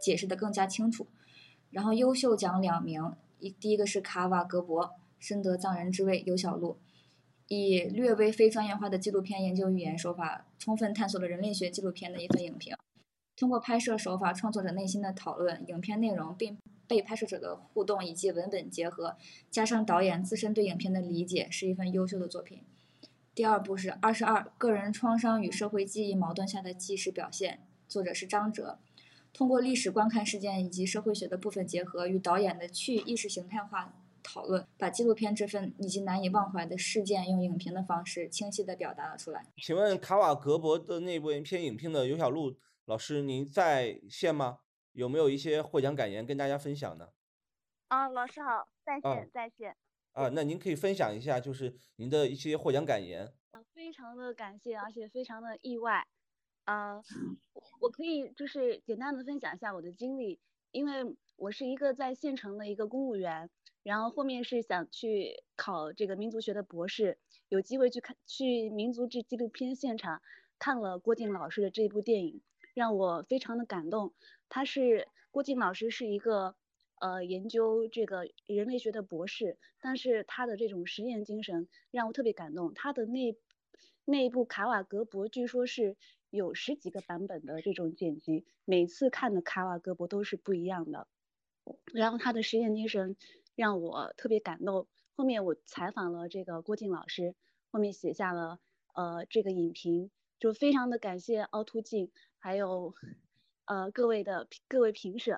[0.02, 1.06] 解释得更加清楚。
[1.70, 6.80] 然后优秀奖两名，一第一个是卡瓦格博，深得藏人之味，有小路，
[7.48, 12.76] 以略微非专业化的纪录片研究语言手法，充分探索了人类学纪录片的一份影评。
[13.38, 16.58] 通过拍摄手法、创作者内心的讨论，影片内容并。
[16.88, 19.18] 被拍摄者的互动以及文本结合，
[19.50, 22.64] 加上导演自身对影片的理解，是一份优秀的作品。
[23.34, 28.80] 第二部是二十二个人创伤与社会记忆矛盾下的纪实表现，作者是张哲。
[29.34, 39.46] 通过历史观看事件以及社会学的部分结合，与导演的去意识形态化讨论，把纪录片这份以及难以忘怀的事件，用影评的方式清晰地表达了出来。
[39.58, 42.56] 请问卡瓦格博的那部影片影评的尤小璐
[42.86, 44.60] 老师，您在线吗？
[44.96, 47.10] 有没有一些获奖感言跟大家分享呢？
[47.90, 49.76] 啊，老师好，在啊线在线。
[50.14, 53.26] 啊，那您可以分享一下，就是您的一些获奖感言。
[53.52, 56.08] 啊非常的感谢，而且非常的意外。
[56.64, 57.04] 呃，
[57.52, 60.40] 我我可以就是简单的分享一下我的经历，
[60.72, 63.50] 因为我是一个在县城的一个公务员，
[63.84, 67.20] 然后后面是想去考这个民族学的博士，
[67.50, 70.22] 有机会去看去民族志纪录片现场
[70.58, 72.42] 看了郭靖老师的这部电影，
[72.76, 74.14] 让我非常的感动。
[74.50, 76.56] 他是郭靖老师是一个
[77.00, 82.76] 呃研究这个人类学的博士，但是他的这种实验精神让我特别感动。
[82.76, 83.36] 他的那
[84.06, 85.98] 那一部卡瓦格博据说是
[86.30, 91.08] 有十几个版本的这种剪辑，每次看的卡瓦格博都是不一样的。
[91.92, 93.16] 然后他的实验精神
[93.56, 94.88] 让我特别感动。
[95.16, 97.36] 后面我采访了这个郭靖老师，
[97.72, 98.60] 后面写下了
[98.94, 102.12] 呃这个影评，就非常的感谢凹凸镜，
[102.46, 102.94] 还有
[103.66, 105.36] 呃各位的各位评审。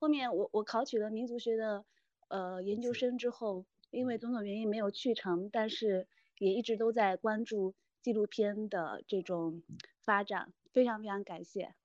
[0.00, 1.84] 后面我我考取了民族学的
[2.26, 6.08] 呃研究生之后，因为种种原因没有去成，但是
[6.40, 9.62] 也一直都在关注纪录片的这种
[10.00, 11.76] 发展，非常非常感谢。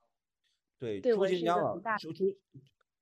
[0.80, 1.95] 对，对我是一个很大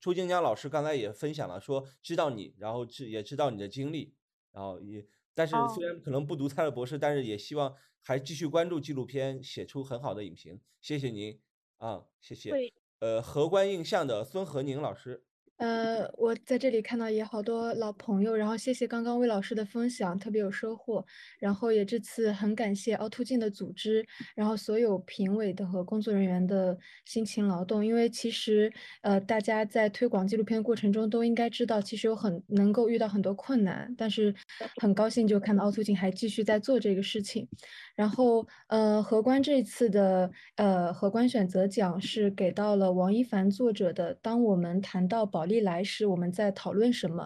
[0.02, 4.14] 朱静江老师刚才也分享了，说知道你，然后知也知道你的经历，
[4.52, 10.60] 然后也，但是哦虽然可能不读他的博士，但是也希望还继续关注纪录片，写出很好的影评。
[10.82, 11.40] 谢谢您
[11.78, 12.52] 啊，谢谢。
[12.52, 15.22] 会呃，荷官印象的孙和宁老师，
[15.58, 21.06] 呃，我在这里看到也好多老朋友，然后谢谢刚刚魏老师的分享，特别有收获。
[21.40, 24.06] 然后也这次很感谢凹凸镜的组织，
[24.36, 27.86] 然后所有评委的和工作人员的辛勤劳动。
[27.86, 28.72] 因为其实
[29.02, 34.34] 呃，大家在推广纪录片过程中都应该知道，其实有很能够遇到很多困难，但是
[34.82, 37.48] 很高兴就看到凹凸镜还继续在做这个事情。
[37.96, 47.24] 然后，呃，荷官这次的呃荷官选择奖是给到了王一凡作者的《当我们谈到宝丽来时，我们在讨论什么》。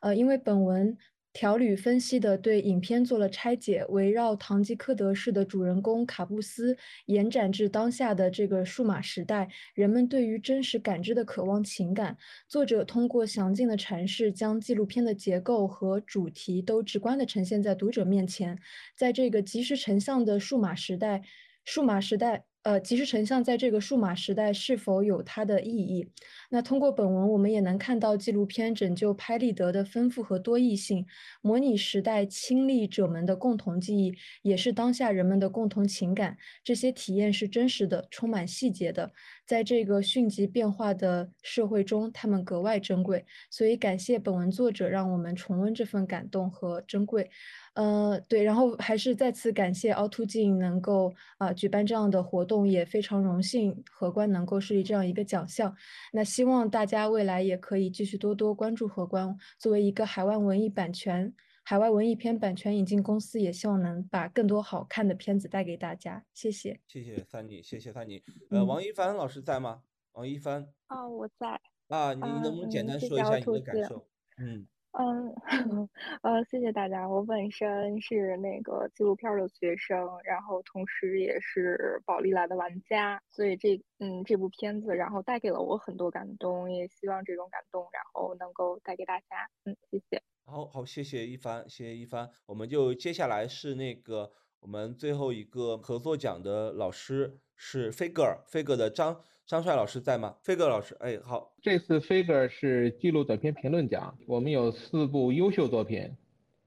[0.00, 0.96] 呃，因为本文
[1.36, 12.16] 条理分析的对影片做了拆解，围绕堂吉诃德式的主人公卡布斯延展至当下的这个数码时代，人们对于真实感知的渴望情感。
[12.48, 18.58] 作者通过详尽的阐释，将纪录片的结构和主题都直观地呈现在读者面前。
[18.96, 21.20] 在这个即时成像的数码时代，
[21.66, 26.08] 数码时代，呃，即时成像在这个数码时代是否有它的意义？
[26.50, 31.06] 那通过本文，我们也能看到纪录片拯救拍立得的丰富和多义性，
[31.40, 34.12] 模拟时代亲历者们的共同记忆，
[34.42, 36.36] 也是当下人们的共同情感。
[36.64, 39.12] 这些体验是真实的，充满细节的，
[39.46, 43.24] 在这个迅疾变化的社会中，他们格外珍贵。
[43.48, 47.30] 所以，感谢本文作者，让我们重温这份感动和珍贵。
[47.76, 55.74] 呃，对，然后还是再次感谢凹凸镜能够啊、举办这样的活动，也非常荣幸荷官能够设立这样一个奖项。
[56.10, 61.30] 那希望大家未来也可以继续多多关注荷官，作为一个海外文艺版权、
[61.64, 66.24] 海外文艺片版权引进公司，也希望能把更多好看的片子带给大家。
[66.32, 66.80] 谢谢。
[66.88, 68.22] 谢谢三妮，谢谢三妮。
[68.48, 69.82] 呃，嗯王一凡老师在吗？
[70.12, 71.60] 王一凡哦，我在。
[71.88, 74.08] 啊，你能不能简嗯单说一下你的感受？
[74.38, 74.66] 嗯，嗯，
[74.98, 75.34] 嗯
[76.22, 77.06] 呃，谢谢大家。
[77.06, 89.26] 我本身是那个纪录片的学生，然后同时也是宝丽来的玩家，所以这嗯这部片子，然后带给了我很多感动，也希望这种感动，然后能够带给大家。
[89.64, 90.22] 嗯，谢谢。
[90.46, 92.30] 好好，谢谢一帆，谢谢一帆。
[92.46, 94.30] 我们就接下来是那个
[94.66, 100.34] 我们最后一个合作奖的老师是飞格尔，飞格的张张帅老师在吗？
[100.42, 106.10] 飞格老师，哎，好，这次 Figure 是纪录短片评论奖，我们有四部优秀作品，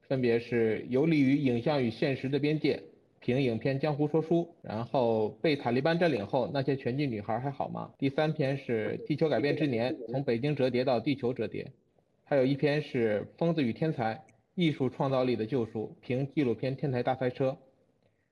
[0.08, 2.76] 分别是《游离于影像与现实的边界》、
[3.20, 7.90] 评影片《江湖说书》，然后被塔利班占领后那些拳击女孩还好吗？
[7.98, 11.70] 第三篇是《地球改变之年》，从北京折叠到地球折叠，
[12.24, 14.24] 还有一篇是《疯子与天才：
[14.54, 17.50] 艺术创造力的救赎》，评纪录片《天才大赛车》。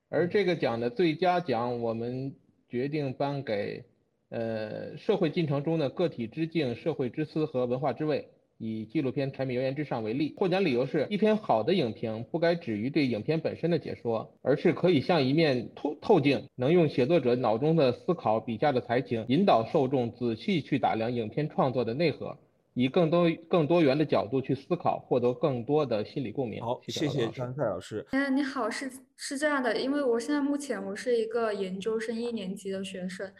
[0.08, 2.34] 而这个奖的最佳奖，我们
[2.68, 3.84] 决定颁给。
[4.30, 8.28] 呃，社会进程中的个体之境、社会之思和文化之味，
[8.58, 10.34] 以纪录片《柴米油盐之上》为例。
[10.36, 22.36] 获奖理由是一篇好的影评不该止于对影片本身的解说，而是可以像一面透透镜，能用写作者脑中的思考、笔下的才情，引导受众仔细去打量影片创作的内核，
[22.74, 26.62] 以更多更多元的角度去思考，获得更多的心理共鸣。
[26.62, 28.06] 好，谢谢张帅老师。
[28.10, 33.32] 哎，你好，是是这样的，因为我现在目前我是一个研究生一年级的学生，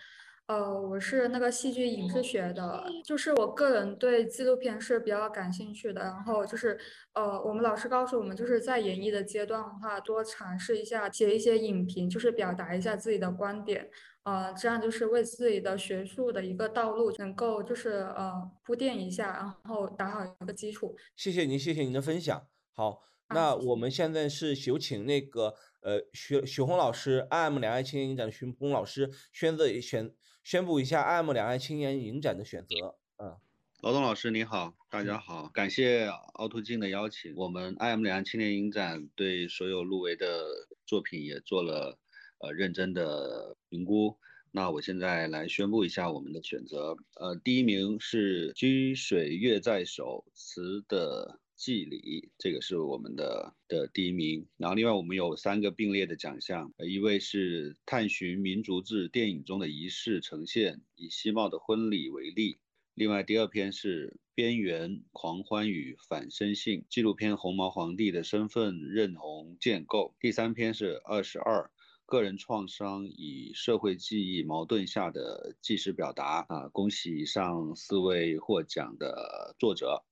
[0.47, 6.01] 呃，我是那个戏剧影视学的，就是我个人对纪录片是比较感兴趣的。
[6.01, 6.79] 然后就是
[7.12, 13.89] 呃，我们老师告诉我们，就是在演绎的阶段的话，多尝试一下写一些影评，就是表达一下自己的观点。
[14.25, 20.95] 呃，这样就是为自己的学术的一个道路能够就是呃铺垫一下，然后打好一个基础。
[21.16, 22.47] 谢谢您，谢谢您的分享。
[22.73, 30.14] 好，那我们现在是有请那个呃徐徐红老师，IM 两岸青年影展的徐红老师宣择选
[30.45, 32.97] 宣布一下 IM 两岸青年影展的选择。
[33.16, 33.37] 嗯，
[33.81, 40.45] 劳动老师你好，大家好，感谢凹凸镜的邀请，我们 IM 两岸青年影展对所有入围的
[40.85, 41.99] 作品也做了
[42.39, 44.16] 呃认真的评估。
[44.51, 54.47] 那我现在来宣布一下我们的选择，呃，第一名是《居水月在手》词的祭礼，这个是我们的的第一名。
[54.57, 62.59] 然后另外我们有三个并列的奖项，呃，一位是探寻民族志电影中的仪式呈现，以西茂的婚礼为例。
[62.95, 70.14] 另外第二篇是边缘狂欢与反身性纪录片《红毛皇帝的身份认同建构》。
[70.20, 71.70] 第三篇是二十二。
[72.09, 76.66] 个人创伤与社会记忆矛盾下的纪实表达啊！
[76.68, 80.02] 恭喜以上四位获奖的作者。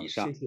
[0.00, 0.46] 以上，谢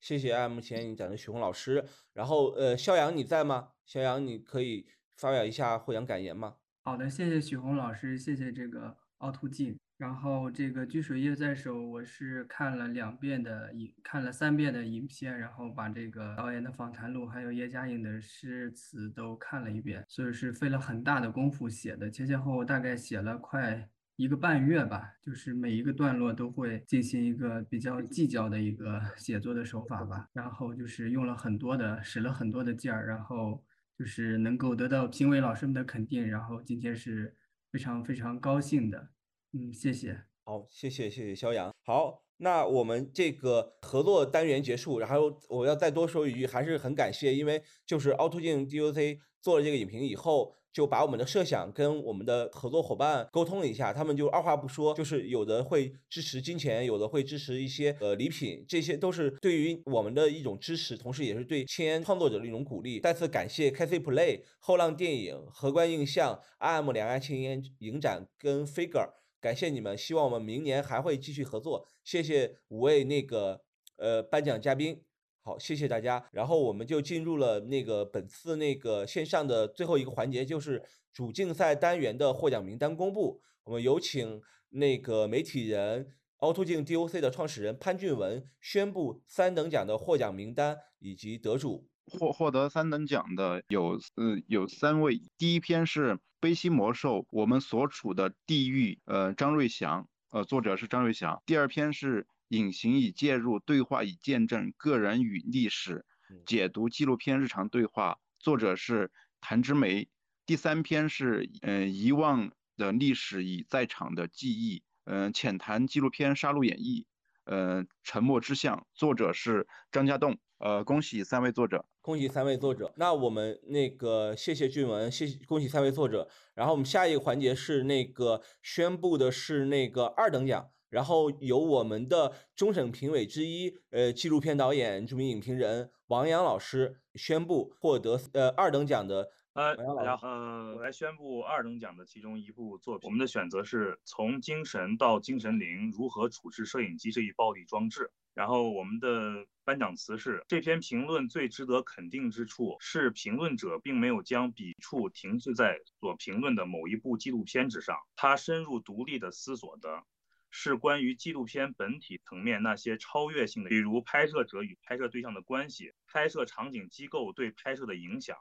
[0.00, 1.84] 谢谢 M 前你讲的许红老师。
[2.12, 3.68] 然后，呃，肖阳你在吗？
[3.86, 6.56] 肖阳，你可以发表一下获奖感言吗？
[6.82, 9.78] 好的，谢谢许红老师，谢谢这个凹凸镜。
[9.98, 33.64] 然后这个《居水月在手》，我是看了两遍的影，看了三遍的影片，然后把这个导演的访谈录，还有叶嘉莹的诗词都看了一遍，所以是费了很大的功夫写的，前前后后大概写了快一个半月吧，就是每一个段落都会进行一个比较计较的一个写作的手法吧，然后就是用了很多的，使了很多的劲儿，然后
[33.98, 37.34] 就是能够得到评委老师们的肯定，然后今天是
[37.72, 39.08] 非常非常高兴的。
[39.52, 40.24] 嗯，谢谢。
[40.44, 41.72] 好，谢谢谢谢肖阳。
[41.84, 50.54] 好，那我们这个合作单元结束，然后我要再多说一句，还是很感谢，因为就是凹凸镜 DOC 做了这个影评以后。
[50.76, 63.00] 就把我们的设想跟我们的合作伙伴沟通了一下，他们就二话不说，就是有的会支持金钱，有的会支持一些呃礼品，这些都是对于我们的一种支持，同时也是对青年创作者的一种鼓励。
[63.00, 69.08] 再次感谢 KC Play、后浪电影、荷官印象、IM 两岸青年影展跟 Figure，
[69.46, 71.86] 感谢你们，希望我们明年还会继续合作。
[72.02, 73.60] 谢谢五位那个
[73.94, 75.00] 呃颁奖嘉宾。
[75.44, 76.28] 好，谢谢大家。
[76.32, 80.82] 然后我们就进入了那个本次那个线上的最后一个环节，就是
[81.12, 83.40] 主竞赛单元的获奖名单公布。
[83.62, 91.86] 我们有请那个媒体人凹凸镜 DOC 的创始人潘俊文宣布三等奖的获奖名单以及得主。
[92.08, 101.42] 获获得三等奖的有呃有三位，第一篇是《悲心魔兽：我们所处的地狱》，呃张瑞祥，呃作者是张瑞祥。
[101.46, 102.26] 第二篇是。
[102.50, 106.06] 隐形已介入，对话已见证，个人与历史
[106.46, 109.10] 解读纪录片日常对话，作者是
[109.40, 110.08] 谭之梅。
[110.46, 117.02] 第三篇是嗯遗忘的历史与在场的记忆，嗯浅谈纪录片《杀戮演绎》，
[117.46, 120.38] 呃沉默之象，作者是张家栋。
[120.58, 122.92] 呃，恭喜三位作者，恭喜三位作者。
[122.96, 126.28] 那我们那个谢谢俊文，谢谢恭喜三位作者。
[126.54, 130.70] 然后我们下一个环节是那个宣布的是那个二等奖。
[130.88, 139.28] 然后由我们的终审评委之一，呃，纪录片导演、著名影评人王阳老师宣布获得呃二等奖的。
[139.52, 143.06] 呃，大家好，呃，我来宣布二等奖的其中一部作品。
[143.06, 148.10] 我们的选择是从精神到精神灵，如何处置摄影机这一暴力装置。
[148.32, 160.04] 然后我们的颁奖词是：这篇评论最值得肯定之处是，评论者并没有将笔触停滞在所评论的某一部纪录片之上，他深入独立的思索的。
[160.52, 168.36] 是关于纪录片本体层面那些超越性的，比如拍摄者与拍摄对象的关系、拍摄场景机构对拍摄的影响、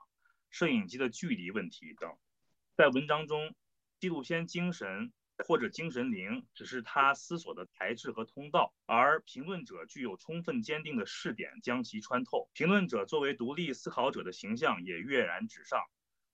[0.52, 2.12] 摄影机的距离问题等。
[2.78, 3.56] 在文章中，
[4.00, 5.12] 纪录片精神
[5.46, 12.50] 或者精神灵只是他思索的材质和通道，而评论者具有充分坚定的视点将其穿透。
[12.54, 15.80] 评论者作为独立思考者的形象也跃然纸上。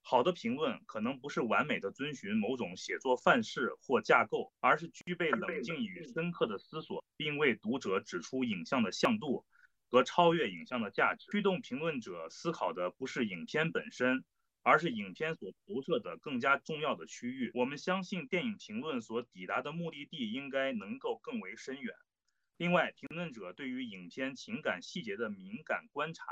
[0.04, 9.46] 好的评论可能不是完美的遵循某种写作范式或架构，而是具备冷静与深刻的思索，并为读者指出影像的向度
[9.90, 11.28] 和超越影像的价值。
[11.32, 14.26] 驱动评论者思考的不是影片本身，
[14.64, 17.52] 而是影片所投射的更加重要的区域。
[17.54, 21.94] 我们相信电影评论所抵达的目的地应该能够更为深远。
[22.58, 26.24] 另外，评论者对于影片情感细节的敏感观察，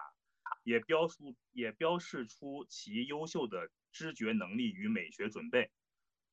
[0.64, 5.72] 也标出也标示出其优秀的知觉能力与美学准备。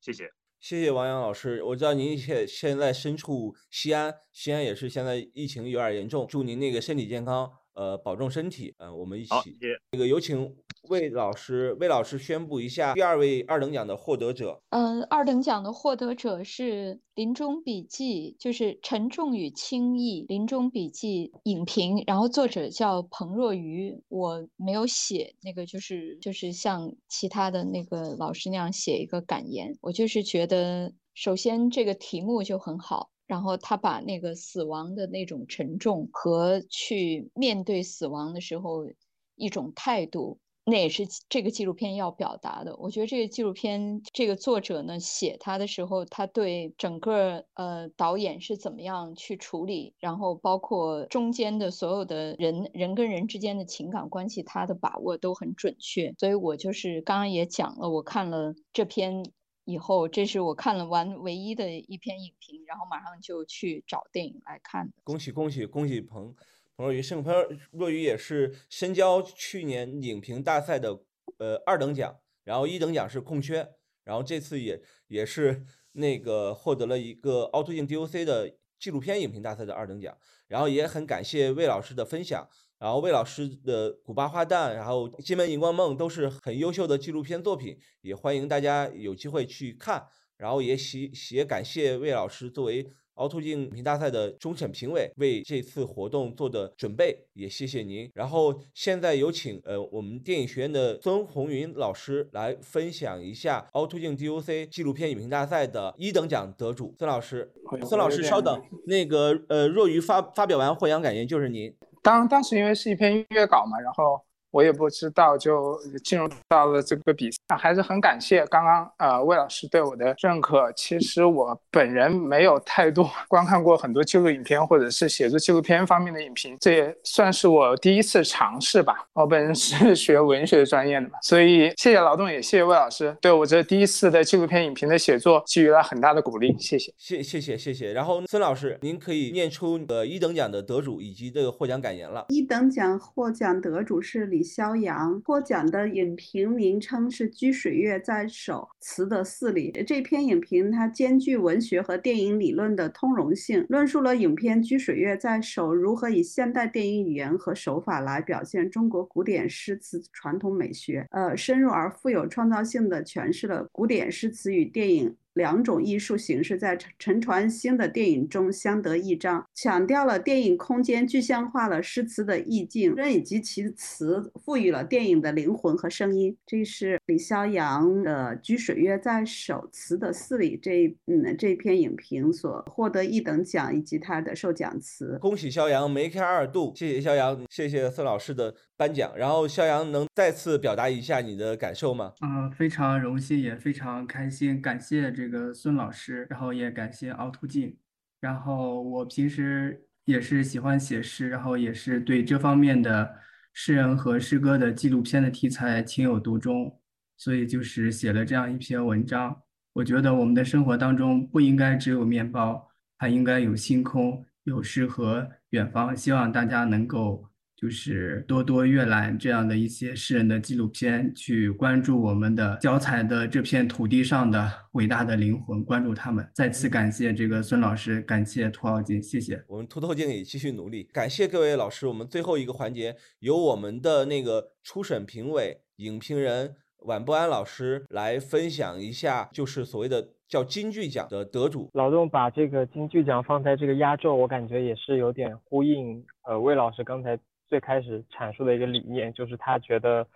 [0.01, 0.31] 谢谢。
[0.59, 9.59] 谢谢王洋老师，我知道您现现在身处西安，西安也是现在疫情有点严重，祝您那个身体健康，呃，保重身体，呃，我们一起。
[9.93, 10.57] 那个有请
[10.89, 14.61] 魏老师，魏老师宣布一下第二位二等奖的获得者。
[14.70, 38.87] 嗯，二等奖的获得者是《临终笔记》，就是沉重与轻易《临终笔记》影评，然后作者叫彭若愚，我没有写那个，就是就是像其他的那个老师那样写一个感言，我就是觉得，首先这个题目就很好，然后他把那个死亡的那种沉重和去面对死亡的时候
[39.34, 40.39] 一种态度。
[40.69, 42.77] 那也是这个纪录片要表达的。
[42.79, 56.12] 我觉得这个纪录片这个作者呢写他的时候，他对整个呃导演是怎么样去处理，然后包括中间的所有的人人跟人之间的情感关系，他的把握都很准确。
[56.19, 59.25] 所以我就是刚刚也讲了，我看了这篇
[59.67, 64.93] 以后，这是我看了完唯一的一篇影评，然后马上就去找电影来看。
[65.05, 66.35] 恭喜恭喜恭喜彭！
[66.77, 67.35] 彭若愚，盛彭
[67.70, 71.01] 若愚也是深交去年影评大赛的
[71.39, 73.66] 呃二等奖，然后一等奖是空缺，
[74.05, 80.14] 然后这次也也是那个获得了一个凹凸镜 DOC 的纪录片影评大赛的二等奖，
[80.49, 82.47] 然后也很感谢魏老师的分享，
[82.79, 90.07] 然后魏老师的《古巴花旦》，然后《金门荧光梦》都是很优秀的纪录片作品，也欢迎大家有机会去看，
[90.37, 92.93] 然后也喜也感谢魏老师作为。
[93.17, 98.11] 凹凸镜影评大赛的终审评委为这次活动做的准备，也谢谢您。
[98.14, 107.53] 然后现在有请呃我们电影学院的孙红云老师来分享一下凹凸镜 DOC 纪录片影评大赛的一等奖得主孙老师。
[107.87, 111.75] 孙老师稍等，那个呃若愚发发表完获奖感言就是您。
[112.03, 114.26] 当当时因为是一篇音乐稿嘛，然后。
[114.57, 120.73] 我也不知道，就进入到了这个比赛，还是很感谢刚刚呃魏老师对我的认可。
[120.73, 129.07] 其实我本人没有太多观看过很多纪录影片，或者是写作纪录片方面的影评，这也算是我第一次尝试吧。
[129.13, 136.57] 我本人是 学文学专业的嘛，所以谢谢劳动，也谢谢魏老师对我这第一次的纪录片影评的写作给予了很大的鼓励。
[136.59, 137.93] 谢谢，谢谢谢谢谢。
[137.93, 142.25] 然后孙老师，您可以念出呃一等奖的得主以及这个获奖感言了。
[142.31, 144.46] 一等奖获奖得主是李。
[144.47, 149.73] 肖阳获奖的影评名称是《掬水月在手：词的四里》。
[149.85, 165.17] 这篇影评它兼具文学和电影理论的通融性，论述了影片《掬水月在手》如何以现代电影语言和手法来表现中国古典诗词传统美学，呃，深入而富有创造性的诠释了古典诗词与电影。
[165.37, 176.34] 两种艺术形式在陈陈传兴的电影中相得益彰，强调了电影空间具象化了诗词的意境，以及其词赋予了电影的灵魂和声音。
[176.47, 185.18] 这是李逍遥的《掬水月在手：词的四里》这嗯这篇影评所获得一等奖以及他的授奖词。
[185.20, 189.12] 恭喜逍遥梅开二度，谢谢逍遥，谢谢孙老师的颁奖。
[189.16, 192.14] 然后逍遥能再次表达一下你的感受吗？
[192.22, 195.26] 嗯，非常荣幸，也非常开心，感谢这。
[195.27, 197.77] 这个孙老师，然后也感谢凹凸镜，
[198.20, 203.12] 然后我平时也是喜欢写诗，然后也是对这方面的
[203.53, 206.81] 诗人和诗歌的纪录片的题材情有独钟，
[207.16, 209.43] 所以就是写了这样一篇文章。
[209.72, 215.97] 我觉得我们的生活当中不应该只有面包，还应该有星空、有诗和远方。
[215.97, 217.29] 希望大家能够。
[217.57, 226.29] 就是多多阅览这样的一些诗人的纪录片，去关注我们的脚踩的这片土地上的伟大的灵魂，关注他们。
[226.35, 229.43] 再次感谢这个孙老师，感谢涂浩金，谢谢。
[229.49, 231.87] 我们凸透镜也继续努力，感谢各位老师。
[231.87, 241.71] 我们最后一个环节由我们的那个初审评委、影评人晚不安老师来分享一下，就是所谓的叫金句奖的得主。
[241.73, 247.19] 老邓把这个金句奖放在这个压轴，我感觉也是有点呼应呃魏老师刚才。
[247.49, 250.07] 最开始阐述的一个理念就是他觉得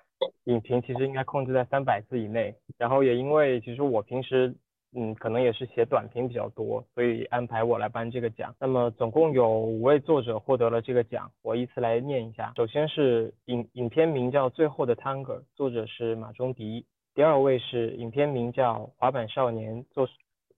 [0.44, 4.54] 影评其实应该控制在三百字以内，然后也因为其实我平时
[4.92, 8.54] 嗯可能也是写短评比较多，所以安排我来颁这个奖。
[8.58, 12.52] 那么总共有五位作者获得了这个奖，我依次来念一下。
[12.56, 16.84] 首先是影影片名叫《最后的 Tango》，作者是马中迪。
[17.14, 20.08] 第二位是影片名叫《滑板少年》，作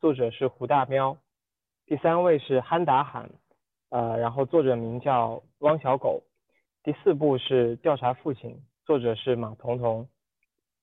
[0.01, 1.17] 作者是胡大喵。
[1.87, 3.31] 第三位是憨达喊，
[3.91, 6.23] 呃，然后作者名叫汪小狗。
[6.85, 10.09] 第四部是调查父亲，作者是马彤彤。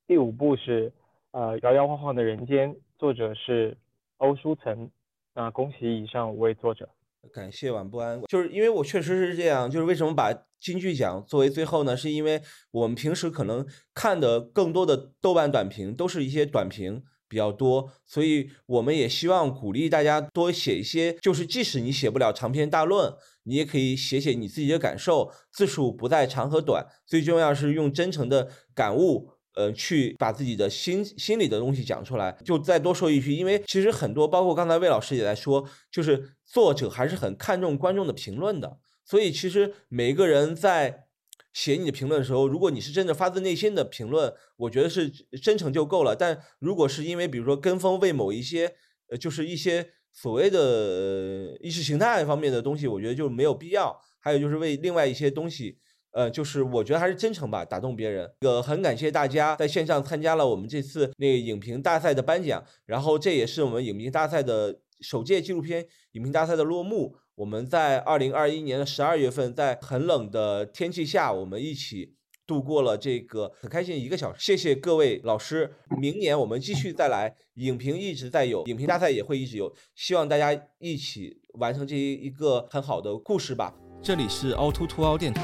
[0.07, 0.93] 第五部是
[1.31, 3.75] 呃摇摇晃晃的人间，作者是
[4.15, 4.89] 欧舒岑。
[5.35, 6.87] 那恭喜以上五位作者。
[7.33, 11.97] 感谢晚不安，就是因为我确实是这样，就是为什么把金剧奖作为最后呢？
[11.97, 12.41] 是因为
[12.71, 23.13] 我们平时可能看的更多的豆瓣短评都是一些短评比较多，所以我们也希望鼓励大家多写一些，就是即使你写不了长篇大论，
[23.49, 29.31] 你也可以写写你自己的感受，字数不在长和短，最重要是用真诚的感悟。
[29.55, 32.37] 呃，去把自己的心心里的东西讲出来。
[32.45, 38.77] 就再多说一句，因为其实很多，包括刚才魏老师也在说，就是作者还是很看重观众的评论的。
[39.03, 41.07] 所以其实每一个人在
[41.51, 46.15] 写你的评论的时候，如果你是真的发自内心的评论，我觉得是真诚就够了。
[46.15, 48.75] 但如果是因为比如说跟风为某一些，
[49.09, 49.89] 呃，就是一些
[50.21, 53.95] 所谓的意识形态方面的东西，我觉得就没有必要。
[54.19, 55.77] 还有就是为另外一些东西。
[56.11, 58.29] 呃，就是我觉得还是真诚吧，打动别人。
[58.39, 67.15] 个，很感谢大家在线上参加了我们这次那个影评大赛的颁奖，然后这也是我们影评大赛的首届纪录片影评大赛的落幕。
[67.35, 72.15] 我们在二零二一年的十二月份，在很冷的天气下，我们一起
[72.49, 74.43] 度过了这个很开心一个小时。
[74.43, 83.71] 谢谢各位老师，明年我们继续再来，影评一直在有，影评大赛也会一直有，希望大家一起完成这一个很好的故事吧。
[84.01, 85.43] 这里是凹凸凸凹电台。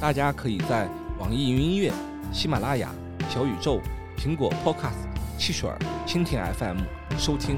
[0.00, 0.88] 大家可以在
[1.20, 1.92] 网易云音乐、
[2.32, 2.92] 喜马拉雅、
[3.30, 3.78] 小宇宙、
[4.18, 5.06] 苹果 Podcast、
[5.38, 6.78] 汽水儿、蜻蜓 FM
[7.16, 7.56] 收听。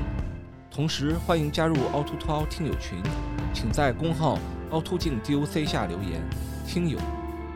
[0.71, 2.99] 同时，欢迎加入凹凸凸凹听友群，
[3.55, 4.39] 请在公号
[4.73, 6.21] 凹凸镜 DOC 下留言。
[6.67, 6.99] 听友，